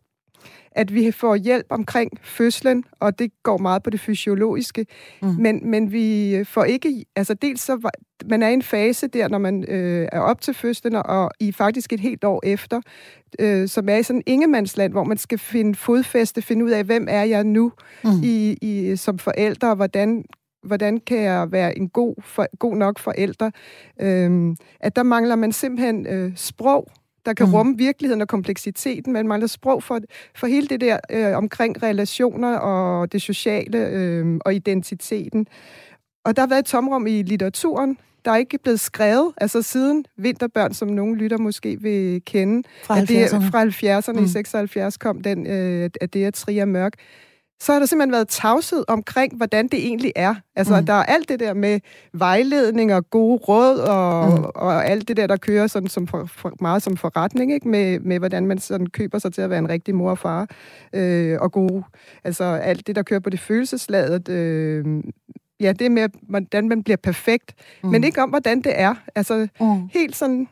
[0.76, 4.86] at vi får hjælp omkring fødslen, og det går meget på det fysiologiske,
[5.22, 5.28] mm.
[5.28, 7.90] men, men vi får ikke, altså dels så,
[8.26, 11.52] man er i en fase der, når man øh, er op til fødslen, og i
[11.52, 12.82] faktisk et helt år efter,
[13.40, 16.84] øh, som er i sådan en ingemandsland, hvor man skal finde fodfæste, finde ud af,
[16.84, 17.72] hvem er jeg nu
[18.04, 18.10] mm.
[18.24, 20.26] i, i, som forældre, og hvordan
[20.66, 23.52] hvordan kan jeg være en god, for, god nok forælder,
[24.02, 26.88] øhm, at der mangler man simpelthen øh, sprog,
[27.26, 27.54] der kan mm.
[27.54, 29.14] rumme virkeligheden og kompleksiteten.
[29.14, 30.00] Man mangler sprog for,
[30.36, 35.48] for hele det der øh, omkring relationer og det sociale øh, og identiteten.
[36.26, 37.98] Og der har været et tomrum i litteraturen.
[38.26, 42.68] Der er ikke blevet skrevet, altså siden Vinterbørn, som nogle lytter måske vil kende.
[42.84, 43.52] Fra 70'erne.
[43.52, 44.26] Fra 70'erne mm.
[44.26, 46.94] i 76 kom den, øh, at det er Tria Mørk
[47.60, 50.36] så har der simpelthen været tavshed omkring, hvordan det egentlig er.
[50.56, 50.86] Altså, mm.
[50.86, 51.80] der er alt det der med
[52.14, 54.44] vejledning og gode råd og, mm.
[54.56, 57.68] og alt det der, der kører sådan som for, for, meget som forretning, ikke?
[57.68, 60.48] Med, med hvordan man sådan køber sig til at være en rigtig mor og far
[60.94, 61.84] øh, og gode.
[62.24, 64.30] Altså, alt det, der kører på det følelsesladet.
[64.30, 65.04] Øh,
[65.60, 67.90] ja, det med, hvordan man bliver perfekt, mm.
[67.90, 68.96] men ikke om, hvordan det er.
[69.16, 69.88] Altså, mm.
[69.94, 70.48] helt sådan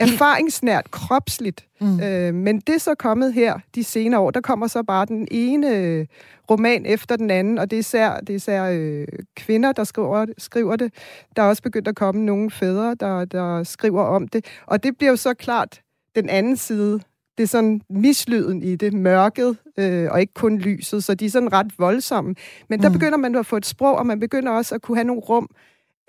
[0.00, 1.66] erfaringsnært, kropsligt.
[1.80, 2.00] Mm.
[2.00, 4.30] Øh, men det er så kommet her de senere år.
[4.30, 6.06] Der kommer så bare den ene
[6.50, 10.26] roman efter den anden, og det er især, det er især øh, kvinder, der skriver,
[10.38, 10.92] skriver det.
[11.36, 14.44] Der er også begyndt at komme nogle fædre, der, der skriver om det.
[14.66, 15.80] Og det bliver jo så klart
[16.14, 17.00] den anden side.
[17.38, 21.30] Det er sådan mislyden i det, mørket, øh, og ikke kun lyset, så de er
[21.30, 22.34] sådan ret voldsomme.
[22.68, 22.92] Men der mm.
[22.92, 25.48] begynder man at få et sprog, og man begynder også at kunne have nogle rum,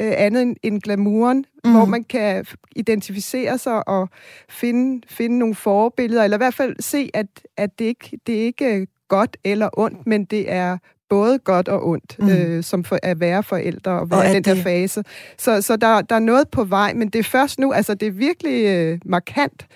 [0.01, 1.71] øh, andet end, end glamouren, mm.
[1.71, 4.09] hvor man kan identificere sig og
[4.49, 7.27] finde, finde nogle forbilleder, eller i hvert fald se, at,
[7.57, 10.77] at det, ikke, det er ikke godt eller ondt, men det er
[11.09, 12.29] både godt og ondt, mm.
[12.29, 14.57] øh, som for, at være forældre og være i den det...
[14.57, 15.03] der fase.
[15.37, 18.07] Så, så der, der er noget på vej, men det er først nu, altså det
[18.07, 19.67] er virkelig øh, markant,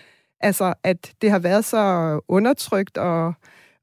[0.41, 3.34] altså at det har været så undertrykt og,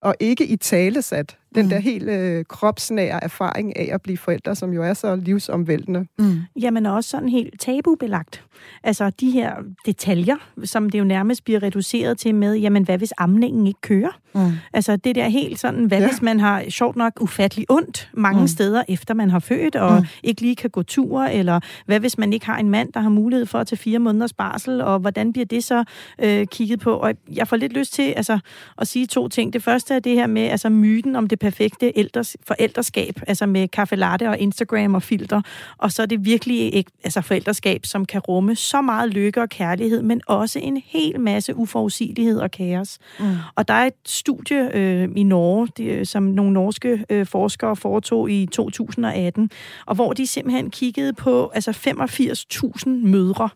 [0.03, 1.71] og ikke i talesat den mm.
[1.71, 6.07] der helt øh, kropsnære erfaring af at blive forældre, som jo er så livsomvæltende.
[6.19, 6.41] Mm.
[6.61, 8.45] Jamen også sådan helt tabubelagt.
[8.83, 9.55] Altså de her
[9.87, 14.19] detaljer, som det jo nærmest bliver reduceret til med, jamen hvad hvis amningen ikke kører?
[14.35, 14.53] Mm.
[14.73, 16.09] Altså det der helt sådan, hvad ja.
[16.09, 18.49] hvis man har sjovt nok ufattelig ondt mange mm.
[18.49, 20.07] steder efter man har født, og mm.
[20.23, 23.09] ikke lige kan gå tur, eller hvad hvis man ikke har en mand, der har
[23.09, 25.85] mulighed for at tage fire måneders barsel, og hvordan bliver det så
[26.19, 26.93] øh, kigget på?
[26.93, 28.39] Og jeg får lidt lyst til altså,
[28.79, 29.53] at sige to ting.
[29.53, 33.69] Det første er det her med altså myten om det perfekte ældres, forældreskab, altså med
[33.69, 35.43] kaffe latte og Instagram og filter,
[35.79, 40.03] og så er det virkelig altså forældreskab, som kan rumme så meget lykke og kærlighed,
[40.03, 42.99] men også en hel masse uforudsigelighed og kaos.
[43.21, 43.25] Mm.
[43.55, 48.31] Og der er et studie øh, i Norge, det, som nogle norske øh, forskere foretog
[48.31, 49.51] i 2018,
[49.87, 53.49] og hvor de simpelthen kiggede på altså 85.000 mødre,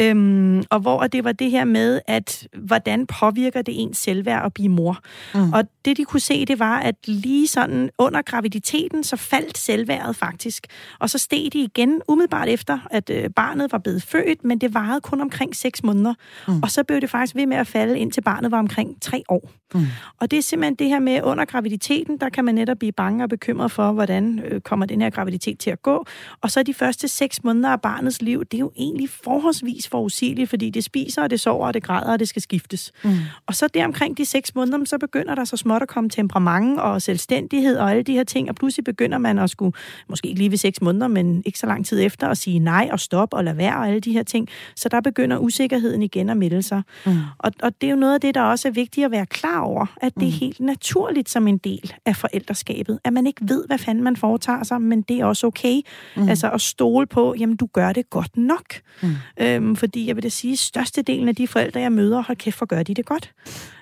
[0.00, 4.54] øhm, og hvor det var det her med, at hvordan påvirker det ens selvværd at
[4.54, 5.00] blive mor.
[5.34, 5.52] Mm.
[5.52, 10.16] Og det de kunne se, det var, at lige sådan under graviditeten, så faldt selvværdet
[10.16, 10.66] faktisk.
[10.98, 14.74] Og så steg de igen umiddelbart efter, at øh, barnet var blevet født, men det
[14.74, 16.14] varede kun omkring 6 måneder.
[16.48, 16.62] Mm.
[16.62, 19.50] Og så blev det faktisk ved med at falde, indtil barnet var omkring 3 år.
[19.74, 19.86] Mm.
[20.20, 23.24] Og det er simpelthen det her med, under graviditeten, der kan man netop blive bange
[23.24, 26.06] og bekymret for, hvordan øh, kommer den her graviditet til at gå.
[26.40, 30.50] Og så de første 6 måneder af barnets liv, det er jo egentlig forholdsvis forudsigeligt,
[30.50, 32.92] fordi det spiser, og det sover, og det græder, og det skal skiftes.
[33.04, 33.10] Mm.
[33.46, 36.80] Og så der omkring de 6 måneder, så begynder der så småt at komme temperament
[36.80, 39.76] og selvstændighed og alle de her ting, og pludselig begynder man at skulle,
[40.08, 42.88] måske ikke lige ved 6 måneder, men ikke så lang tid efter, at sige nej
[42.92, 44.48] og stop og lade være og alle de her ting.
[44.76, 46.82] Så der begynder usikkerheden igen at melde sig.
[47.06, 47.12] Mm.
[47.38, 49.60] Og, og det er jo noget af det, der også er vigtigt at være klar
[49.60, 50.38] over, at det er mm.
[50.40, 54.62] helt naturligt som en del af forældreskabet, at man ikke ved, hvad fanden man foretager
[54.62, 55.80] sig, men det er også okay.
[56.16, 56.28] Mm.
[56.28, 58.74] Altså at stole på, jamen du gør det godt nok.
[59.02, 59.08] Mm.
[59.40, 62.66] Øhm, fordi jeg vil da sige, størstedelen af de forældre, jeg møder, hold kæft, for
[62.66, 63.32] gør de det godt.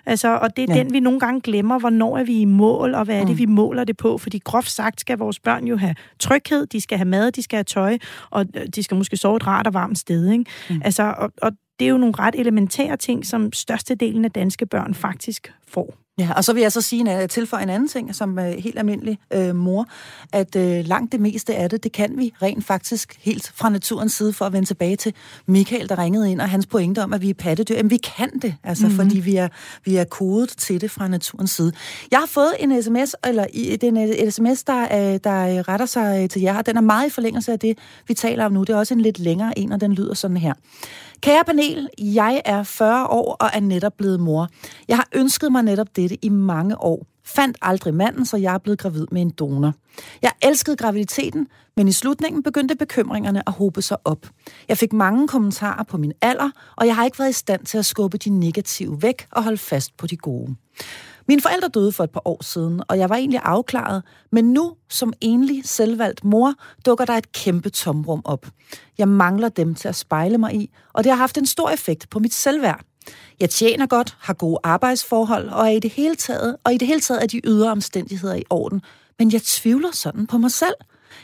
[0.07, 0.83] Altså, og det er ja.
[0.83, 3.39] den, vi nogle gange glemmer, hvornår er vi i mål, og hvad er det, mm.
[3.39, 4.19] vi måler det på.
[4.19, 7.57] Fordi groft sagt skal vores børn jo have tryghed, de skal have mad, de skal
[7.57, 7.99] have tøj,
[8.31, 10.31] og øh, de skal måske sove et rart og varmt sted.
[10.31, 10.45] Ikke?
[10.71, 10.83] Mm.
[10.85, 14.95] Altså, og, og det er jo nogle ret elementære ting, som størstedelen af danske børn
[14.95, 16.02] faktisk får.
[16.19, 18.79] Ja, og så vil jeg så sige, jeg tilføjer en anden ting, som er helt
[18.79, 19.87] almindelig øh, mor,
[20.33, 24.13] at øh, langt det meste af det, det kan vi rent faktisk helt fra naturens
[24.13, 25.15] side, for at vende tilbage til
[25.47, 27.75] Michael, der ringede ind, og hans pointe om, at vi er pattedyr.
[27.75, 29.03] Jamen, vi kan det, altså, mm-hmm.
[29.03, 29.49] fordi vi er,
[29.85, 31.73] vi er kodet til det fra naturens side.
[32.11, 36.31] Jeg har fået en sms, eller det er en sms, der, øh, der retter sig
[36.31, 38.61] til jer, og den er meget i forlængelse af det, vi taler om nu.
[38.61, 40.55] Det er også en lidt længere en, og den lyder sådan her.
[41.23, 44.49] Kære panel, jeg er 40 år og er netop blevet mor.
[44.89, 47.07] Jeg har ønsket mig netop dette i mange år.
[47.25, 49.75] Fandt aldrig manden, så jeg er blevet gravid med en donor.
[50.23, 51.47] Jeg elskede graviditeten,
[51.77, 54.27] men i slutningen begyndte bekymringerne at hobe sig op.
[54.69, 57.79] Jeg fik mange kommentarer på min alder, og jeg har ikke været i stand til
[57.79, 60.57] at skubbe de negative væk og holde fast på de gode.
[61.29, 64.03] Mine forældre døde for et par år siden, og jeg var egentlig afklaret,
[64.33, 66.55] men nu, som enlig selvvalgt mor,
[66.87, 68.47] dukker der et kæmpe tomrum op.
[68.99, 72.11] Jeg mangler dem til at spejle mig i, og det har haft en stor effekt
[72.11, 72.81] på mit selvværd.
[73.41, 76.89] Jeg tjener godt, har gode arbejdsforhold, og er i det hele taget, og i det
[76.89, 78.83] hele taget er de ydre omstændigheder i orden,
[79.19, 80.75] men jeg tvivler sådan på mig selv.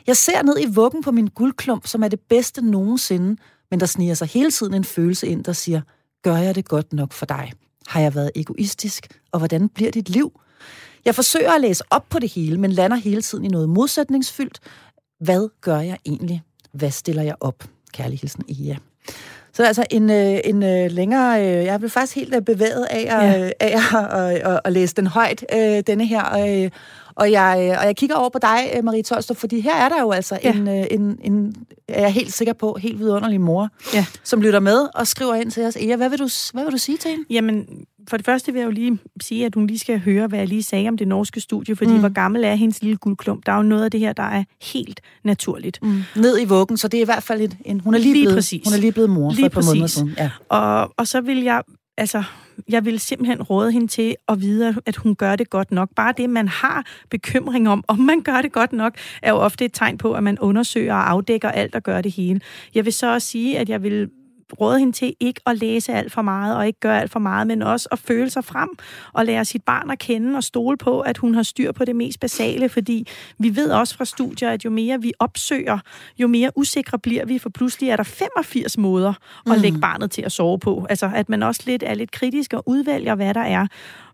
[0.06, 3.36] Jeg ser ned i vuggen på min guldklump, som er det bedste nogensinde,
[3.70, 5.80] men der sniger sig hele tiden en følelse ind, der siger,
[6.22, 7.52] gør jeg det godt nok for dig?
[7.86, 9.17] Har jeg været egoistisk?
[9.32, 10.40] Og hvordan bliver dit liv?
[11.04, 14.60] Jeg forsøger at læse op på det hele, men lander hele tiden i noget modsætningsfyldt.
[15.20, 16.42] Hvad gør jeg egentlig?
[16.72, 17.64] Hvad stiller jeg op?
[17.92, 18.76] Kærlig hilsen, Ia.
[19.52, 21.40] Så altså en, øh, en øh, længere...
[21.46, 23.50] Øh, jeg blev faktisk helt bevæget af at, ja.
[23.60, 25.44] af at, at, at, at læse den højt,
[25.86, 26.70] denne her.
[27.14, 30.10] Og jeg, og jeg kigger over på dig, Marie Tolstrup, fordi her er der jo
[30.10, 30.52] altså ja.
[30.52, 31.54] en, en, en,
[31.88, 34.06] er jeg helt sikker på, helt vidunderlig mor, ja.
[34.24, 35.76] som lytter med og skriver ind til os.
[35.76, 37.24] Ea, hvad vil du, hvad vil du sige til hende?
[37.30, 37.66] Jamen,
[38.08, 40.48] for det første vil jeg jo lige sige, at hun lige skal høre, hvad jeg
[40.48, 41.98] lige sagde om det norske studie, fordi mm.
[41.98, 43.46] hvor gammel er hendes lille guldklump?
[43.46, 45.78] Der er jo noget af det her, der er helt naturligt.
[45.82, 46.02] Mm.
[46.16, 47.80] Ned i vuggen, så det er i hvert fald en...
[47.80, 48.68] Hun er lige, lige blevet, præcis.
[48.68, 49.70] Hun er lige blevet mor lige for et par præcis.
[49.70, 50.14] måneder siden.
[50.18, 50.30] Ja.
[50.48, 51.62] Og, og så vil jeg
[51.98, 52.22] altså,
[52.68, 55.88] jeg vil simpelthen råde hende til at vide, at hun gør det godt nok.
[55.96, 59.64] Bare det, man har bekymring om, om man gør det godt nok, er jo ofte
[59.64, 62.40] et tegn på, at man undersøger og afdækker alt og gør det hele.
[62.74, 64.10] Jeg vil så også sige, at jeg vil
[64.60, 67.46] råde hende til ikke at læse alt for meget og ikke gøre alt for meget,
[67.46, 68.68] men også at føle sig frem
[69.12, 71.96] og lære sit barn at kende og stole på, at hun har styr på det
[71.96, 75.78] mest basale, fordi vi ved også fra studier, at jo mere vi opsøger,
[76.18, 79.12] jo mere usikre bliver vi, for pludselig er der 85 måder
[79.46, 79.62] at mm.
[79.62, 80.86] lægge barnet til at sove på.
[80.90, 83.66] Altså, at man også lidt er lidt kritisk og udvælger, hvad der er.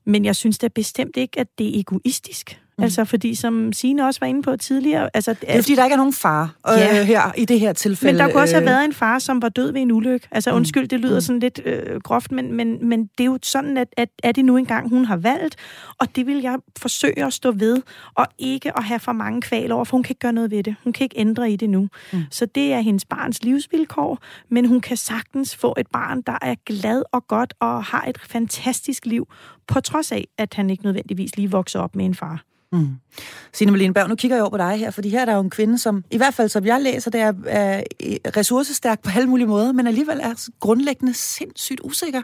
[0.04, 2.63] Men jeg synes da bestemt ikke, at det er egoistisk.
[2.78, 2.84] Mm.
[2.84, 5.10] Altså, fordi som Signe også var inde på tidligere...
[5.14, 7.04] Altså, det er fordi, der ikke er nogen far øh, ja.
[7.04, 8.12] her i det her tilfælde.
[8.12, 8.68] Men der kunne også have øh.
[8.70, 10.28] været en far, som var død ved en ulykke.
[10.30, 10.56] Altså, mm.
[10.56, 11.20] undskyld, det lyder mm.
[11.20, 14.44] sådan lidt øh, groft, men, men, men det er jo sådan, at, at er det
[14.44, 15.56] nu engang, hun har valgt,
[15.98, 17.82] og det vil jeg forsøge at stå ved,
[18.14, 20.62] og ikke at have for mange kval over, for hun kan ikke gøre noget ved
[20.62, 20.76] det.
[20.84, 21.88] Hun kan ikke ændre i det nu.
[22.12, 22.22] Mm.
[22.30, 24.18] Så det er hendes barns livsvilkår,
[24.48, 28.18] men hun kan sagtens få et barn, der er glad og godt, og har et
[28.26, 29.28] fantastisk liv,
[29.66, 32.44] på trods af, at han ikke nødvendigvis lige vokser op med en far.
[32.74, 32.88] Mm.
[33.52, 35.40] Signe Malene Berg, nu kigger jeg over på dig her, fordi her er der jo
[35.40, 37.82] en kvinde, som i hvert fald, som jeg læser, det er, er
[38.36, 42.22] ressourcestærk på alle mulige måder, men alligevel er grundlæggende sindssygt usikker.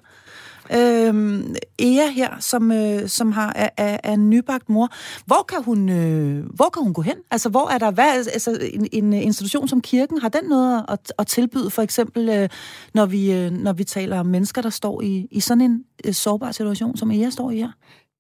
[0.73, 4.89] Øhm, Ea her, som, øh, som har, er, er, er en nybagt mor.
[5.27, 7.17] Hvor kan, hun, øh, hvor kan hun gå hen?
[7.31, 11.13] Altså, hvor er der hvad, altså, en, en institution som kirken, har den noget at,
[11.19, 12.49] at tilbyde, for eksempel, øh,
[12.95, 16.15] når, vi, øh, når vi taler om mennesker, der står i, i sådan en øh,
[16.15, 17.71] sårbar situation, som Ea står i her?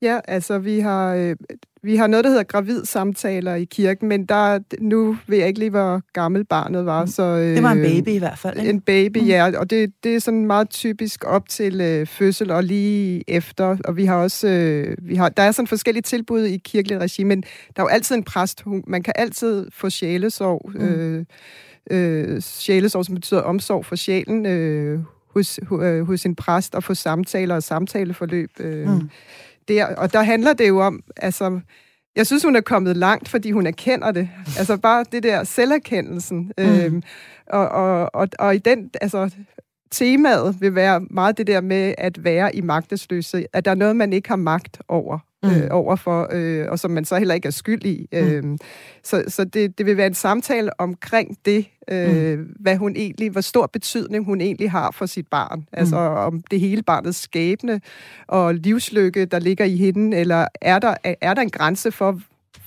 [0.02, 1.36] Ja, altså vi har, øh,
[1.82, 5.58] vi har noget, der hedder gravid samtaler i kirken, men der, nu ved jeg ikke
[5.58, 7.06] lige, hvor gammel barnet var.
[7.06, 8.70] Så, øh, det var en baby i hvert fald, ikke?
[8.70, 9.26] En baby, mm.
[9.26, 13.76] ja, og det, det er sådan meget typisk op til øh, fødsel og lige efter,
[13.84, 17.24] og vi har også, øh, vi har, der er sådan forskellige tilbud i kirkelig regi,
[17.24, 17.42] men
[17.76, 20.80] der er jo altid en præst, hun, man kan altid få sjælesorg, mm.
[20.80, 21.24] øh,
[21.90, 24.98] øh, sjælesorg, som betyder omsorg for sjælen, øh,
[25.34, 29.10] hos, øh, hos en præst, og få samtaler og samtaleforløb, øh, mm
[29.70, 29.86] der.
[29.86, 31.60] Og der handler det jo om, altså,
[32.16, 34.28] jeg synes, hun er kommet langt, fordi hun erkender det.
[34.58, 36.52] Altså bare det der selverkendelsen.
[36.58, 36.64] Mm.
[36.64, 37.02] Øhm,
[37.46, 39.30] og, og, og, og i den, altså,
[39.90, 43.44] temaet vil være meget det der med at være i magtesløshed.
[43.52, 45.50] At der er noget, man ikke har magt over mm.
[45.50, 48.08] øh, overfor, øh, og som man så heller ikke er skyld i.
[48.12, 48.18] Mm.
[48.18, 48.58] Øh,
[49.02, 52.54] så så det, det vil være en samtale omkring det, øh, mm.
[52.60, 55.66] hvad hun egentlig, hvor stor betydning hun egentlig har for sit barn.
[55.72, 56.16] Altså mm.
[56.16, 57.80] om det hele barnets skæbne
[58.26, 62.20] og livslykke, der ligger i hende, eller er der, er der en grænse for,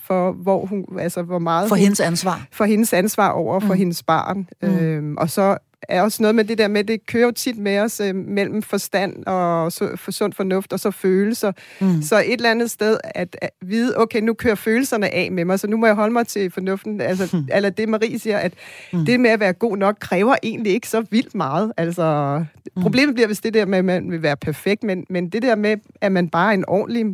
[0.04, 1.70] for hvor hun, altså hvor meget...
[1.70, 2.48] For hendes ansvar.
[2.52, 3.80] For hendes ansvar over for mm.
[3.80, 4.48] hendes barn.
[4.62, 4.68] Mm.
[4.68, 5.58] Øhm, og så
[5.90, 8.62] er også noget med det der med, det kører jo tit med os øh, mellem
[8.62, 11.52] forstand og så, for sund fornuft og så følelser.
[11.82, 12.02] Mm.
[12.02, 15.60] Så et eller andet sted at, at vide, okay, nu kører følelserne af med mig,
[15.60, 17.02] så nu må jeg holde mig til fornuften.
[17.02, 17.48] Altså, mm.
[17.54, 18.54] eller det Marie siger, at
[18.94, 19.06] mm.
[19.06, 21.74] det med at være god nok kræver egentlig ikke så vildt meget.
[21.78, 22.38] Altså,
[22.76, 22.82] mm.
[22.82, 25.56] problemet bliver, hvis det der med, at man vil være perfekt, men, men det der
[25.56, 27.06] med, at man bare er en ordentlig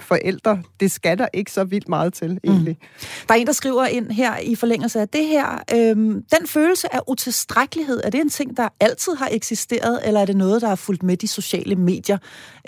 [0.00, 0.62] forældre.
[0.80, 2.38] Det skal der ikke så vildt meget til, mm.
[2.44, 2.76] egentlig.
[2.80, 3.06] Mm.
[3.28, 5.64] Der er en, der skriver ind her i forlængelse af det her.
[5.74, 10.24] Øhm, den følelse af utilstrækkelighed, er det en ting, der altid har eksisteret, eller er
[10.24, 12.18] det noget, der har fulgt med de sociale medier?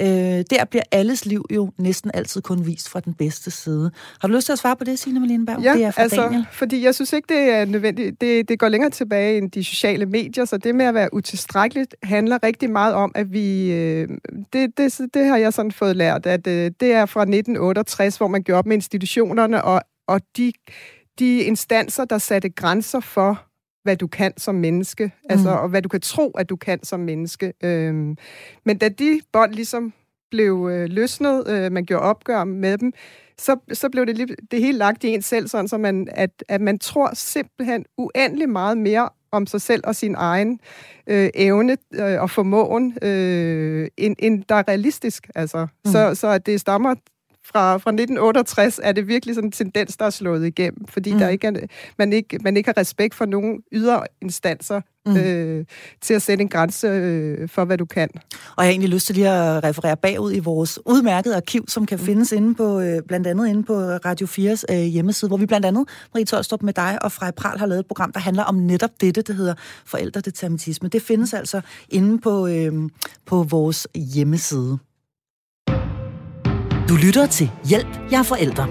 [0.01, 3.91] Øh, der bliver alles liv jo næsten altid kun vist fra den bedste side.
[4.21, 5.63] Har du lyst til at svare på det, Signe Malene Berg?
[5.63, 6.47] Ja, det er fra altså, Daniel.
[6.53, 8.21] fordi jeg synes ikke, det er nødvendigt.
[8.21, 11.95] Det, det går længere tilbage end de sociale medier, så det med at være utilstrækkeligt
[12.03, 13.73] handler rigtig meget om, at vi...
[13.73, 14.09] Øh,
[14.53, 18.29] det, det, det har jeg sådan fået lært, at øh, det er fra 1968, hvor
[18.29, 20.53] man gjorde op med institutionerne, og, og de,
[21.19, 23.50] de instanser, der satte grænser for,
[23.83, 25.27] hvad du kan som menneske, mm.
[25.31, 27.53] altså, og hvad du kan tro, at du kan som menneske.
[27.65, 28.17] Øhm,
[28.65, 29.93] men da de bånd ligesom
[30.31, 32.93] blev øh, løsnet, øh, man gjorde opgør med dem,
[33.39, 36.45] så, så blev det, lige, det hele lagt i en selv, sådan så man, at,
[36.49, 40.61] at man tror simpelthen uendelig meget mere om sig selv og sin egen
[41.07, 45.31] øh, evne øh, og formåen, øh, end, end der er realistisk.
[45.35, 45.67] Altså.
[45.85, 45.91] Mm.
[45.91, 46.95] Så, så at det stammer
[47.53, 51.19] fra, fra 1968 er det virkelig sådan en tendens, der er slået igennem, fordi mm.
[51.19, 51.53] der ikke er,
[51.99, 55.17] man, ikke, man ikke har respekt for nogen ydre instanser mm.
[55.17, 55.65] øh,
[56.01, 58.09] til at sætte en grænse øh, for, hvad du kan.
[58.57, 61.87] Og jeg har egentlig lyst til lige at referere bagud i vores udmærkede arkiv, som
[61.87, 62.05] kan mm.
[62.05, 65.67] findes inde på, øh, blandt andet inde på Radio 4's øh, hjemmeside, hvor vi blandt
[65.67, 68.55] andet, Marie Tolstrup med dig og Frej Pral har lavet et program, der handler om
[68.55, 69.55] netop dette, det hedder
[69.87, 70.89] forældredeterminisme.
[70.89, 72.73] Det findes altså inde på, øh,
[73.27, 74.79] på vores hjemmeside.
[76.91, 78.69] Du lytter til Hjælp, jeg er forældre.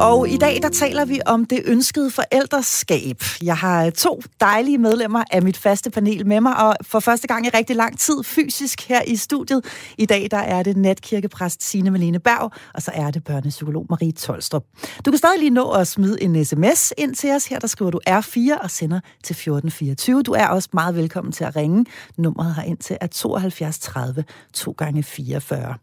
[0.00, 3.22] Og i dag, der taler vi om det ønskede forældreskab.
[3.42, 7.26] Jeg har øh, to dejlige medlemmer af mit faste panel med mig, og for første
[7.26, 9.64] gang i rigtig lang tid fysisk her i studiet.
[9.98, 14.12] I dag, der er det natkirkepræst Signe Malene Berg, og så er det børnepsykolog Marie
[14.12, 14.64] Tolstrup.
[15.04, 17.46] Du kan stadig lige nå at smide en sms ind til os.
[17.46, 20.22] Her der skriver du R4 og sender til 1424.
[20.22, 21.86] Du er også meget velkommen til at ringe.
[22.16, 25.74] Nummeret ind til er 72 30 2 gange 44.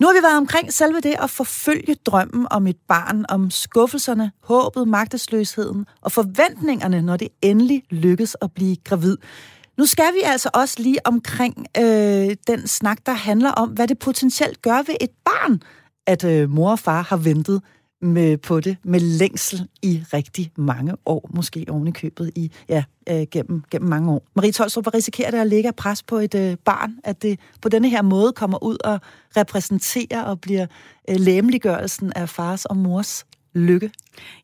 [0.00, 4.32] Nu har vi været omkring selve det at forfølge drømmen om et barn, om skuffelserne,
[4.42, 9.16] håbet, magtesløsheden og forventningerne, når det endelig lykkes at blive gravid.
[9.78, 13.98] Nu skal vi altså også lige omkring øh, den snak, der handler om, hvad det
[13.98, 15.62] potentielt gør ved et barn,
[16.06, 17.62] at øh, mor og far har ventet
[18.00, 22.84] med, på det med længsel i rigtig mange år, måske oven i købet i, ja,
[23.08, 24.22] øh, gennem, gennem mange år.
[24.34, 27.68] Marie Tolstrup, hvad risikerer det at lægge pres på et øh, barn, at det på
[27.68, 29.00] denne her måde kommer ud og
[29.36, 30.66] repræsenterer og bliver
[31.10, 33.90] øh, læmeliggørelsen af fars og mors lykke?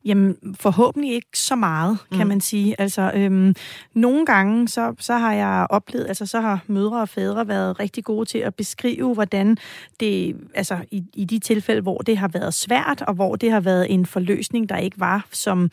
[0.04, 2.28] Jamen, forhåbentlig ikke så meget, kan mm.
[2.28, 2.80] man sige.
[2.80, 3.54] Altså, øhm,
[3.94, 8.04] nogle gange, så, så har jeg oplevet, altså så har mødre og fædre været rigtig
[8.04, 9.56] gode til at beskrive, hvordan
[10.00, 13.60] det, altså i, i de tilfælde, hvor det har været svært, og hvor det har
[13.60, 15.70] været en forløsning, der ikke var, som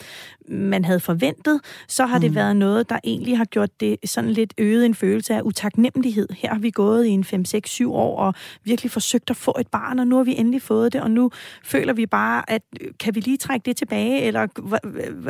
[0.47, 2.21] man havde forventet, så har mm.
[2.21, 6.27] det været noget, der egentlig har gjort det sådan lidt øget en følelse af utaknemmelighed.
[6.37, 8.33] Her har vi gået i en 5, 6, 7 år og
[8.63, 11.31] virkelig forsøgt at få et barn, og nu har vi endelig fået det, og nu
[11.63, 12.61] føler vi bare, at
[12.99, 14.47] kan vi lige trække det tilbage, eller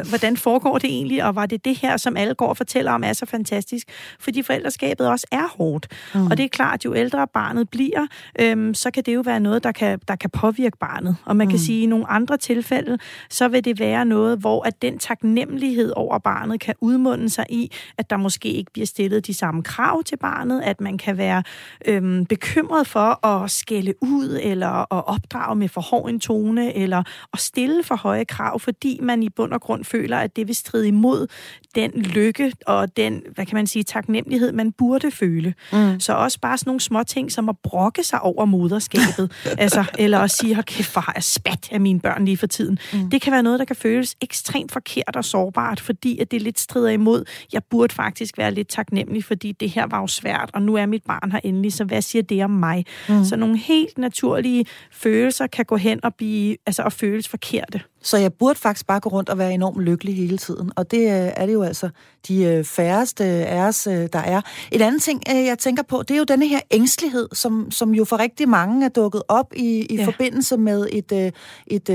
[0.09, 3.03] hvordan foregår det egentlig, og var det det her, som alle går og fortæller om,
[3.03, 3.87] er så fantastisk?
[4.19, 5.87] Fordi forældreskabet også er hårdt.
[6.15, 6.27] Mm.
[6.27, 8.07] Og det er klart, at jo ældre barnet bliver,
[8.39, 11.15] øhm, så kan det jo være noget, der kan, der kan påvirke barnet.
[11.25, 11.51] Og man mm.
[11.51, 12.97] kan sige, at i nogle andre tilfælde,
[13.29, 17.71] så vil det være noget, hvor at den taknemmelighed over barnet kan udmunde sig i,
[17.97, 21.43] at der måske ikke bliver stillet de samme krav til barnet, at man kan være
[21.85, 27.03] øhm, bekymret for at skælde ud, eller at opdrage med for hård en tone, eller
[27.33, 30.55] at stille for høje krav, fordi man i bund og grund føler, at det vil
[30.55, 31.27] stride imod
[31.75, 35.53] den lykke og den, hvad kan man sige, taknemmelighed, man burde føle.
[35.73, 35.99] Mm.
[35.99, 40.19] Så også bare sådan nogle små ting, som at brokke sig over moderskabet, altså, eller
[40.19, 42.79] at sige, hold kæft, hvor er spat af mine børn lige for tiden.
[42.93, 43.09] Mm.
[43.09, 46.59] Det kan være noget, der kan føles ekstremt forkert og sårbart, fordi at det lidt
[46.59, 50.61] strider imod, jeg burde faktisk være lidt taknemmelig, fordi det her var jo svært, og
[50.61, 52.85] nu er mit barn her endelig, så hvad siger det om mig?
[53.09, 53.23] Mm.
[53.23, 57.81] Så nogle helt naturlige følelser kan gå hen og blive, altså at føles forkerte.
[58.03, 60.71] Så jeg burde faktisk bare gå rundt og være enormt lykkelig hele tiden.
[60.75, 61.89] Og det øh, er det jo altså
[62.27, 64.41] de øh, færreste af os, øh, der er.
[64.71, 68.05] Et andet ting, jeg tænker på, det er jo denne her ængstelighed, som, som jo
[68.05, 70.05] for rigtig mange er dukket op i, i ja.
[70.05, 71.31] forbindelse med et,
[71.67, 71.89] et,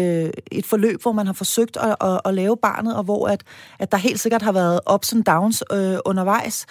[0.52, 3.42] et forløb, hvor man har forsøgt at, at, at lave barnet, og hvor at,
[3.78, 6.66] at der helt sikkert har været ups and downs øh, undervejs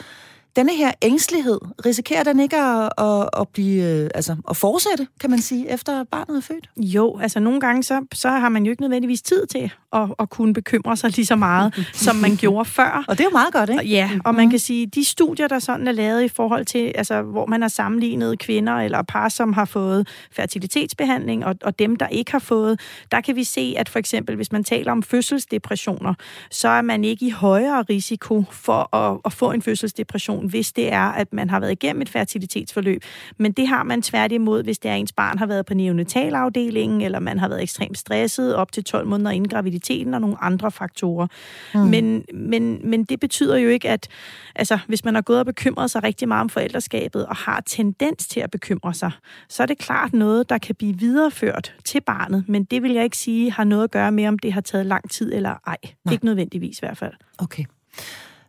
[0.56, 5.30] denne her ængstelighed, risikerer den ikke at, at, at blive, øh, altså at fortsætte, kan
[5.30, 6.70] man sige, efter barnet er født?
[6.78, 10.30] Jo, altså nogle gange, så, så har man jo ikke nødvendigvis tid til at, at
[10.30, 13.04] kunne bekymre sig lige så meget, som man gjorde før.
[13.08, 13.86] Og det er jo meget godt, ikke?
[13.86, 17.22] Ja, og man kan sige, de studier, der sådan er lavet i forhold til, altså
[17.22, 22.08] hvor man har sammenlignet kvinder eller par, som har fået fertilitetsbehandling, og, og dem, der
[22.08, 22.80] ikke har fået,
[23.12, 26.14] der kan vi se, at for eksempel, hvis man taler om fødselsdepressioner,
[26.52, 30.74] så er man ikke i højere risiko for at, at få en fødselsdepression situation, hvis
[30.74, 33.04] det er, at man har været igennem et fertilitetsforløb.
[33.38, 37.02] Men det har man tværtimod, hvis det er, at ens barn har været på neonatalafdelingen,
[37.02, 40.72] eller man har været ekstremt stresset op til 12 måneder inden graviditeten, og nogle andre
[40.72, 41.28] faktorer.
[41.74, 41.80] Mm.
[41.80, 44.08] Men, men, men det betyder jo ikke, at
[44.56, 48.28] altså, hvis man har gået og bekymret sig rigtig meget om forældreskabet, og har tendens
[48.28, 49.12] til at bekymre sig,
[49.50, 52.44] så er det klart noget, der kan blive videreført til barnet.
[52.48, 54.86] Men det vil jeg ikke sige har noget at gøre med, om det har taget
[54.86, 55.78] lang tid eller ej.
[56.06, 56.14] Nej.
[56.14, 57.14] Ikke nødvendigvis i hvert fald.
[57.38, 57.64] Okay.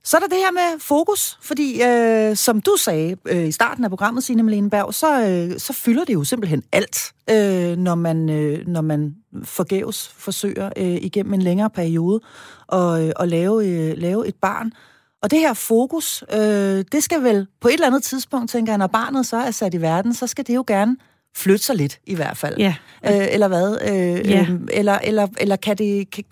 [0.07, 3.85] Så er der det her med fokus, fordi øh, som du sagde øh, i starten
[3.85, 7.95] af programmet, Signe Malene Berg, så, øh, så fylder det jo simpelthen alt, øh, når,
[7.95, 12.21] man, øh, når man forgæves forsøger øh, igennem en længere periode
[12.73, 14.73] at, øh, at lave, øh, lave et barn.
[15.23, 18.79] Og det her fokus, øh, det skal vel på et eller andet tidspunkt, tænker jeg,
[18.79, 20.97] når barnet så er sat i verden, så skal det jo gerne
[21.37, 22.59] flytte sig lidt i hvert fald.
[22.59, 22.75] Ja.
[23.07, 23.79] Øh, eller hvad?
[23.89, 24.47] Øh, Ja.
[24.51, 26.25] øh, eller, eller, eller kan det, kan,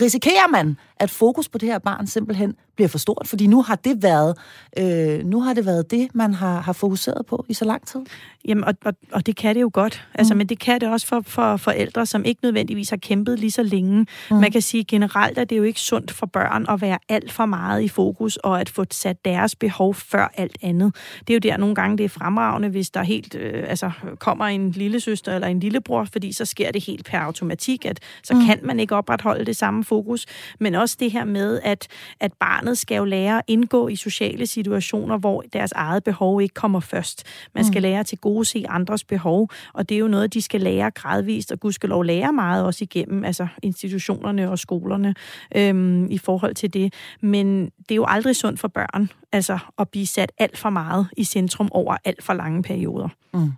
[0.00, 3.26] risikerer man, at fokus på det her barn simpelthen bliver for stort?
[3.28, 4.36] Fordi nu har det været,
[4.78, 8.00] øh, nu har det, været det, man har, har fokuseret på i så lang tid.
[8.48, 10.06] Jamen, og, og, og det kan det jo godt.
[10.14, 10.38] Altså, mm.
[10.38, 13.62] Men det kan det også for, for forældre, som ikke nødvendigvis har kæmpet lige så
[13.62, 14.06] længe.
[14.30, 14.36] Mm.
[14.36, 17.46] Man kan sige, generelt at det jo ikke sundt for børn at være alt for
[17.46, 20.94] meget i fokus, og at få sat deres behov før alt andet.
[21.20, 24.44] Det er jo der nogle gange, det er fremragende, hvis der helt øh, altså, kommer
[24.46, 28.34] en lille søster eller en lillebror, fordi så sker det helt per automatik, at så
[28.34, 28.46] mm.
[28.46, 30.26] kan man ikke opretholde det samme fokus.
[30.60, 31.88] Men også det her med, at,
[32.20, 36.54] at barnet skal jo lære at indgå i sociale situationer, hvor deres eget behov ikke
[36.54, 37.24] kommer først.
[37.54, 37.82] Man skal mm.
[37.82, 41.52] lære til gode se andres behov, og det er jo noget, de skal lære gradvist,
[41.52, 45.14] og gudskelov lære meget også igennem altså institutionerne og skolerne
[45.56, 46.94] øhm, i forhold til det.
[47.20, 51.08] Men det er jo aldrig sundt for børn altså at blive sat alt for meget
[51.16, 53.08] i centrum over alt for lange perioder.
[53.34, 53.52] Mm.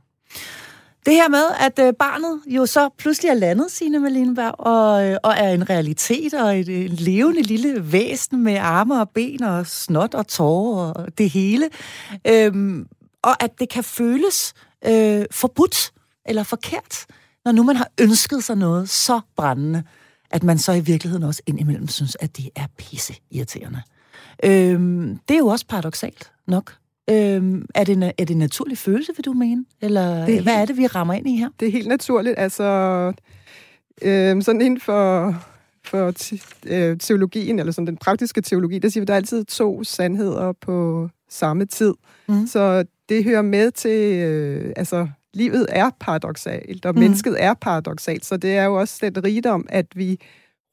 [1.08, 5.16] Det her med, at øh, barnet jo så pludselig er landet, Signe Malinberg, og, øh,
[5.22, 9.66] og er en realitet og et, et levende lille væsen med arme og ben og
[9.66, 11.68] snot og tårer og det hele.
[12.26, 12.86] Øhm,
[13.22, 14.54] og at det kan føles
[14.86, 15.92] øh, forbudt
[16.26, 17.06] eller forkert,
[17.44, 19.82] når nu man har ønsket sig noget så brændende,
[20.30, 23.82] at man så i virkeligheden også indimellem synes, at det er pisse irriterende.
[24.44, 26.77] Øhm, det er jo også paradoxalt nok.
[27.10, 29.64] Øhm, er, det, er det en naturlig følelse, vil du mene?
[29.80, 31.48] Eller Det er hvad er det, vi rammer ind i her?
[31.60, 32.34] Det er helt naturligt.
[32.38, 32.64] Altså,
[34.02, 35.34] øh, sådan inden for,
[35.84, 36.12] for
[36.66, 39.84] øh, teologien, eller sådan den praktiske teologi, der siger vi, at der er altid to
[39.84, 41.94] sandheder på samme tid.
[42.28, 42.46] Mm.
[42.46, 47.00] Så det hører med til, øh, altså, livet er paradoxalt, og mm.
[47.00, 50.20] mennesket er paradoxalt, så det er jo også den rigdom, at vi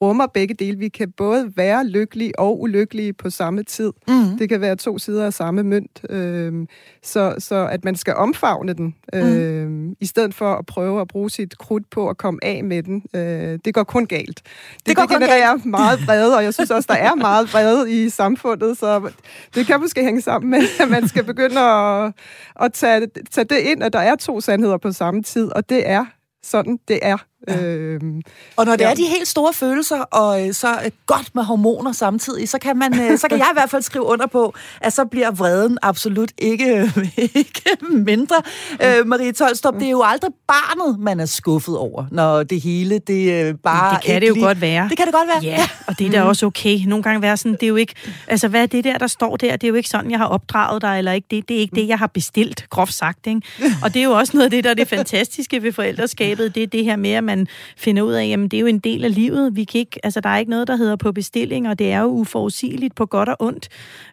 [0.02, 0.78] rummer begge dele.
[0.78, 3.92] Vi kan både være lykkelige og ulykkelige på samme tid.
[4.08, 4.38] Mm.
[4.38, 6.00] Det kan være to sider af samme mønt.
[6.10, 6.66] Øh,
[7.02, 9.96] så, så at man skal omfavne den, øh, mm.
[10.00, 13.02] i stedet for at prøve at bruge sit krudt på at komme af med den.
[13.14, 14.26] Øh, det går kun galt.
[14.26, 18.04] Det, det, går det genererer meget vrede, og jeg synes også, der er meget vrede
[18.04, 19.10] i samfundet, så
[19.54, 22.12] det kan måske hænge sammen med, at man skal begynde at,
[22.60, 25.88] at tage, tage det ind, at der er to sandheder på samme tid, og det
[25.88, 26.04] er
[26.42, 27.16] sådan, det er.
[27.48, 27.62] Ja.
[27.64, 28.22] Øhm,
[28.56, 28.90] Og når det Ja.
[28.90, 32.78] er de helt store følelser, og øh, så øh, godt med hormoner samtidig, så kan,
[32.78, 35.78] man, øh, så kan jeg i hvert fald skrive under på, at så bliver vreden
[35.82, 36.92] absolut ikke,
[37.34, 38.36] ikke mindre.
[38.82, 42.98] Øh, Marie Tolstrup, det er jo aldrig barnet, man er skuffet over, når det hele,
[42.98, 43.94] det øh, bare...
[43.94, 44.88] det kan det jo lige- godt være.
[44.88, 45.40] Det kan det godt være.
[45.42, 46.78] Ja, og det er da også okay.
[46.86, 47.94] Nogle gange være sådan, det er jo ikke,
[48.26, 49.52] altså hvad er det der, der står der?
[49.52, 51.48] Det er jo ikke sådan, jeg har opdraget dig, eller ikke det.
[51.48, 53.40] Det er ikke det, jeg har bestilt, groft sagt, ikke?
[53.82, 56.62] Og det er jo også noget af det, der er det fantastiske ved forældreskabet, det
[56.62, 57.46] er det her med, at man
[57.76, 59.56] finder ud af, jamen det er jo en del af livet.
[59.56, 62.00] Vi kan ikke, altså der er ikke noget, der hedder på bestilling, og det er
[62.00, 63.68] jo uforudsigeligt på godt og ondt.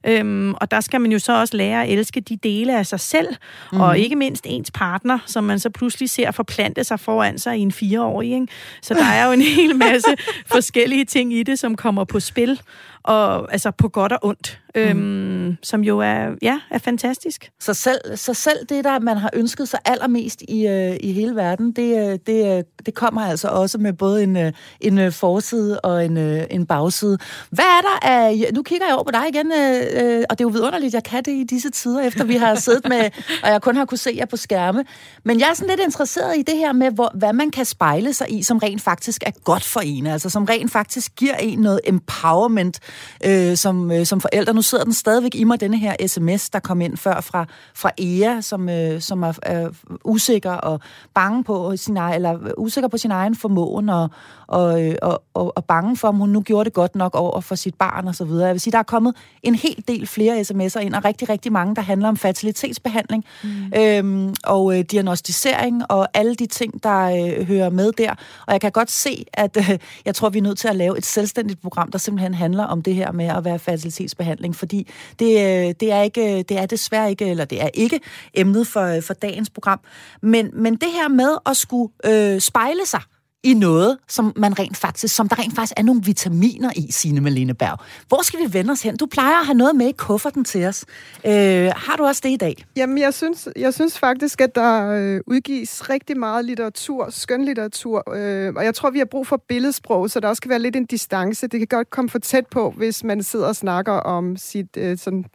[0.08, 3.00] Øhm, og der skal man jo så også lære at elske de dele af sig
[3.00, 3.28] selv,
[3.72, 3.82] mm.
[3.82, 7.62] og ikke mindst ens partner, som man så pludselig ser forplante sig foran sig i
[7.62, 8.34] en fireårig.
[8.34, 8.48] Ikke?
[8.82, 10.16] Så der er jo en hel masse
[10.54, 12.60] forskellige ting i det, som kommer på spil,
[13.04, 17.52] og altså på godt og ondt, øhm, som jo er, ja, er fantastisk.
[17.60, 21.36] Så selv, så selv det, der man har ønsket sig allermest i, øh, i hele
[21.36, 24.52] verden, det, øh, det, øh, det kommer altså også med både en, øh,
[24.82, 27.18] en øh, forside og en, øh, en bagside.
[27.50, 28.50] Hvad er der af...
[28.54, 31.24] Nu kigger jeg over på dig igen, øh, og det er jo vidunderligt, jeg kan
[31.24, 33.10] det i disse tider, efter vi har siddet med,
[33.44, 34.84] og jeg kun har kunne se jer på skærme.
[35.26, 38.14] Men jeg er sådan lidt interesseret i det her med, hvor, hvad man kan spejle
[38.14, 41.60] sig i, som rent faktisk er godt for en, altså som rent faktisk giver en
[41.60, 42.80] noget empowerment
[43.26, 44.54] øh, som, øh, som forældre.
[44.54, 47.92] Nu sidder den stadigvæk i mig, denne her sms, der kom ind før fra, fra
[47.98, 49.70] Ea, som, øh, som er, er
[50.04, 50.80] usikker og
[51.14, 54.10] bange på sin egen, eller usikker på sin egen formåen, og,
[54.48, 57.42] og, øh, og, og, og bange for, om hun nu gjorde det godt nok over
[57.42, 58.46] for sit barn og så videre.
[58.46, 61.52] Jeg vil sige, der er kommet en hel del flere sms'er ind, og rigtig, rigtig
[61.52, 63.50] mange, der handler om fertilitetsbehandling mm.
[63.78, 68.12] øhm, og øh, diagnostisering og alle de ting, der øh, hører med der.
[68.48, 70.98] Og jeg kan godt se, at øh, jeg tror, vi er nødt til at lave
[70.98, 74.88] et selvstændigt program, der simpelthen handler om det her med at være fertilitetsbehandling, fordi
[75.20, 78.00] det, øh, det, er, ikke, det er desværre ikke, eller det er ikke
[78.34, 79.80] emnet for, for dagens program.
[80.22, 83.02] Men, men det her med at skulle øh, spejle sig
[83.44, 87.22] i noget, som man rent faktisk, som der rent faktisk er nogle vitaminer i, Signe
[87.22, 87.78] Malene Berg.
[88.08, 88.98] Hvor skal vi vende os hen?
[88.98, 90.86] Du plejer at have noget med i kufferten til os.
[91.26, 92.66] Øh, har du også det i dag?
[92.76, 98.54] Jamen, jeg synes, jeg synes faktisk, at der øh, udgives rigtig meget litteratur, skønlitteratur, øh,
[98.56, 100.86] og jeg tror, vi har brug for billedsprog, så der også kan være lidt en
[100.86, 101.48] distance.
[101.48, 104.98] Det kan godt komme for tæt på, hvis man sidder og snakker om sit øh,
[104.98, 105.26] sådan,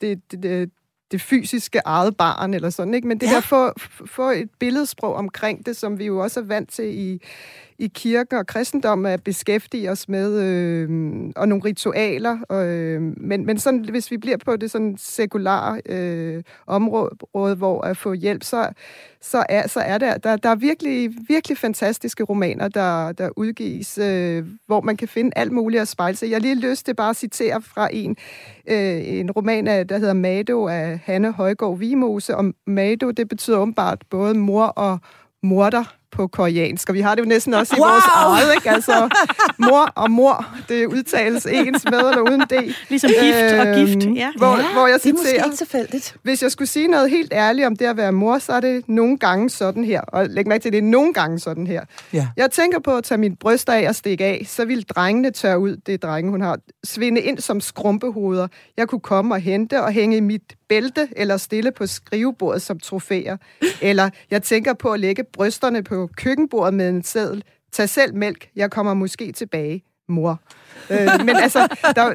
[0.00, 0.70] det, det, det,
[1.14, 3.08] det fysiske eget barn, eller sådan, ikke?
[3.08, 3.34] Men det ja.
[3.34, 3.72] der få,
[4.06, 7.22] få et billedsprog omkring det, som vi jo også er vant til i,
[7.84, 10.88] i kirken og kristendom at beskæftige os med, øh,
[11.36, 12.38] og nogle ritualer.
[12.52, 17.96] Øh, men, men sådan, hvis vi bliver på det sådan sekulære øh, område, hvor at
[17.96, 18.68] få hjælp, så,
[19.20, 23.98] så er, så er der, der, der er virkelig, virkelig fantastiske romaner, der, der udgives,
[23.98, 26.30] øh, hvor man kan finde alt muligt at spejle sig.
[26.30, 28.16] Jeg har lige lyst til bare at citere fra en,
[28.68, 33.58] øh, en roman, af, der hedder Mado af Hanne Højgaard Vimose, og Mado, det betyder
[33.58, 34.98] åbenbart både mor og
[35.42, 37.88] morter på koreansk, og vi har det jo næsten også i wow!
[37.88, 38.70] vores eget, ikke?
[38.70, 39.08] Altså,
[39.58, 42.76] mor og mor, det udtales ens med eller uden det.
[42.88, 44.30] Ligesom gift øh, og gift, ja.
[44.36, 46.16] Hvor, ja, hvor jeg citerer, det er måske ikke tilfældigt.
[46.22, 48.88] Hvis jeg skulle sige noget helt ærligt om det at være mor, så er det
[48.88, 50.00] nogle gange sådan her.
[50.00, 51.84] Og læg mærke til, det er nogle gange sådan her.
[52.12, 52.28] Ja.
[52.36, 55.58] Jeg tænker på at tage mine bryster af og stikke af, så vil drengene tørre
[55.58, 58.48] ud, det er drenge, hun har, svinde ind som skrumpehoveder.
[58.76, 62.78] Jeg kunne komme og hente og hænge i mit bælte eller stille på skrivebordet som
[62.78, 63.36] trofæer.
[63.82, 67.44] Eller jeg tænker på at lægge brysterne på køkkenbordet med en seddel.
[67.72, 70.40] Tag selv mælk, jeg kommer måske tilbage, mor.
[70.90, 72.12] øh, men altså, der,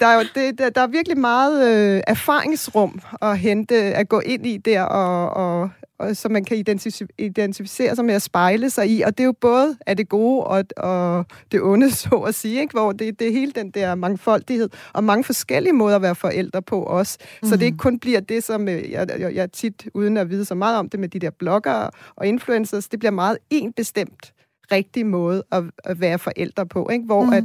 [0.00, 4.20] der, er jo, det, der, der er virkelig meget øh, erfaringsrum at hente, at gå
[4.20, 8.70] ind i der, og, og, og så man kan identificere, identificere sig med at spejle
[8.70, 9.02] sig i.
[9.02, 12.60] Og det er jo både af det gode og, og det onde, så at sige,
[12.60, 12.72] ikke?
[12.72, 16.62] hvor det, det er hele den der mangfoldighed, og mange forskellige måder at være forældre
[16.62, 17.18] på også.
[17.42, 17.48] Mm.
[17.48, 20.44] Så det ikke kun bliver det, som øh, jeg, jeg, jeg tit, uden at vide
[20.44, 24.34] så meget om det med de der bloggere og influencers, det bliver meget en bestemt
[24.72, 27.04] rigtig måde at, at være forældre på, ikke?
[27.04, 27.32] hvor mm.
[27.32, 27.44] at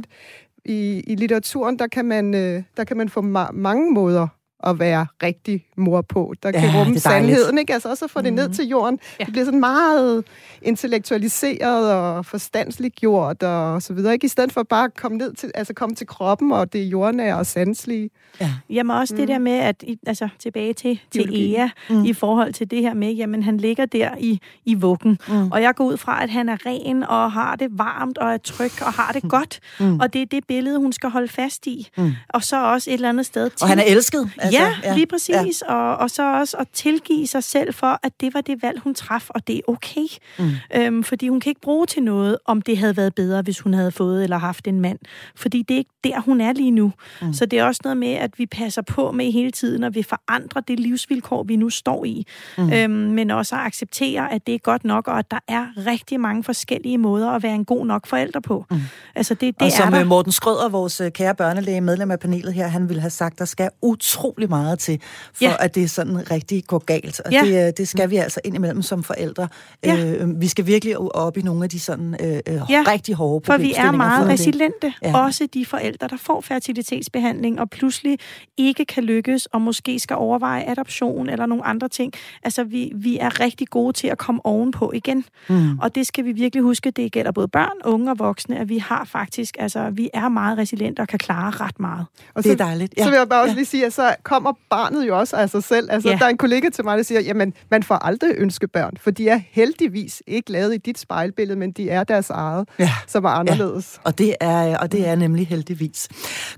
[0.64, 4.28] i, i litteraturen, der kan man, øh, der kan man få ma- mange måder
[4.66, 7.72] at være rigtig mor på, der kan ja, rumme sandheden, ikke?
[7.72, 8.36] Altså også at få det mm.
[8.36, 8.98] ned til jorden.
[9.20, 9.24] Ja.
[9.24, 10.24] Det bliver sådan meget
[10.62, 14.24] intellektualiseret og forstandsliggjort og så videre, ikke?
[14.24, 17.36] I stedet for bare at komme ned til, altså komme til kroppen og det jordnære
[17.36, 18.10] og sandslige.
[18.40, 18.50] Ja.
[18.70, 19.18] Jamen også mm.
[19.18, 22.04] det der med, at altså tilbage til, til Ea, mm.
[22.04, 25.52] i forhold til det her med, jamen han ligger der i, i vuggen, mm.
[25.52, 28.36] og jeg går ud fra, at han er ren og har det varmt og er
[28.36, 30.00] tryg og har det godt, mm.
[30.00, 31.88] og det er det billede, hun skal holde fast i.
[31.96, 32.12] Mm.
[32.28, 33.62] Og så også et eller andet sted til.
[33.62, 34.30] Og han er elsket.
[34.38, 35.62] Altså, ja, ja, lige præcis.
[35.68, 35.74] Ja.
[35.74, 38.94] Og, og så også at tilgive sig selv for, at det var det valg, hun
[38.94, 40.06] traf, og det er okay.
[40.38, 40.50] Mm.
[40.74, 43.74] Øhm, fordi hun kan ikke bruge til noget, om det havde været bedre, hvis hun
[43.74, 44.98] havde fået eller haft en mand.
[45.36, 46.92] Fordi det er ikke der, hun er lige nu.
[47.22, 47.32] Mm.
[47.32, 50.02] Så det er også noget med, at vi passer på med hele tiden, og vi
[50.02, 52.26] forandrer det livsvilkår, vi nu står i.
[52.58, 52.72] Mm.
[52.72, 56.20] Øhm, men også at acceptere, at det er godt nok, og at der er rigtig
[56.20, 58.64] mange forskellige måder at være en god nok forælder på.
[58.70, 58.80] Mm.
[59.14, 60.00] Altså det, det og som er der.
[60.00, 63.38] Øh, Morten Skrøder, vores øh, kære børnelæge, medlem af panelet her, han ville have sagt,
[63.38, 65.00] der skal utrolig meget til,
[65.34, 65.54] for ja.
[65.60, 67.20] at det sådan rigtig går galt.
[67.20, 67.42] Og ja.
[67.44, 69.48] det, øh, det skal vi altså indimellem som forældre.
[69.84, 70.04] Ja.
[70.04, 72.84] Øh, vi skal virkelig op i nogle af de sådan øh, ja.
[72.86, 74.92] rigtig hårde For vi er meget resiliente.
[75.02, 75.18] Ja.
[75.18, 78.18] Også de forældre, der får fertilitetsbehandling og pludselig
[78.56, 82.12] ikke kan lykkes, og måske skal overveje adoption eller nogle andre ting.
[82.42, 85.24] Altså, vi, vi er rigtig gode til at komme ovenpå igen.
[85.48, 85.78] Mm.
[85.78, 86.90] Og det skal vi virkelig huske.
[86.90, 90.58] Det gælder både børn, unge og voksne, at vi har faktisk, altså, vi er meget
[90.58, 92.06] resiliente og kan klare ret meget.
[92.34, 92.94] Og så, det er dejligt.
[92.98, 93.02] Ja.
[93.02, 95.64] Så vil jeg bare også lige sige, at så kommer barnet jo også af sig
[95.64, 95.90] selv.
[95.90, 96.16] Altså, ja.
[96.16, 99.10] der er en kollega til mig, der siger, jamen, man får aldrig ønske børn, for
[99.10, 102.92] de er heldigvis ikke lavet i dit spejlbillede, men de er deres eget, ja.
[103.06, 103.98] som er anderledes.
[103.98, 104.08] Ja.
[104.08, 106.08] Og, det er, og det er nemlig heldigvis.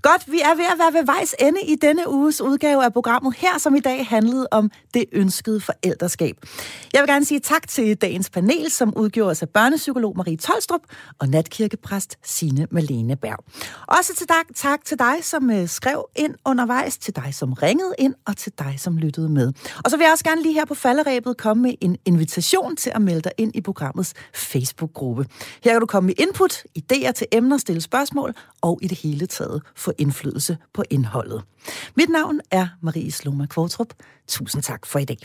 [0.03, 3.35] Godt, vi er ved at være ved vejs ende i denne uges udgave af programmet
[3.37, 6.37] her, som i dag handlede om det ønskede forældreskab.
[6.93, 10.81] Jeg vil gerne sige tak til dagens panel, som udgjorde sig børnepsykolog Marie Tolstrup
[11.19, 13.45] og natkirkepræst Sine Malene Berg.
[13.99, 17.95] Også til dig, tak til dig, som øh, skrev ind undervejs, til dig, som ringede
[17.99, 19.53] ind, og til dig, som lyttede med.
[19.85, 22.93] Og så vil jeg også gerne lige her på falderæbet komme med en invitation til
[22.95, 25.27] at melde dig ind i programmets Facebook-gruppe.
[25.65, 29.27] Her kan du komme med input, idéer til emner, stille spørgsmål og i det hele
[29.27, 31.43] taget få indflydelse på indholdet.
[31.97, 33.89] Mit navn er Marie Sloma Kvartrup.
[34.29, 35.19] Tusind tak for i dag.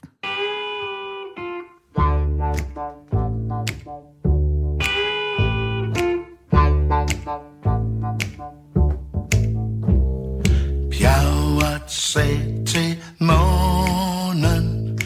[11.92, 15.00] Sagde til månen,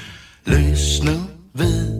[0.46, 1.12] løs nu
[1.54, 1.91] ved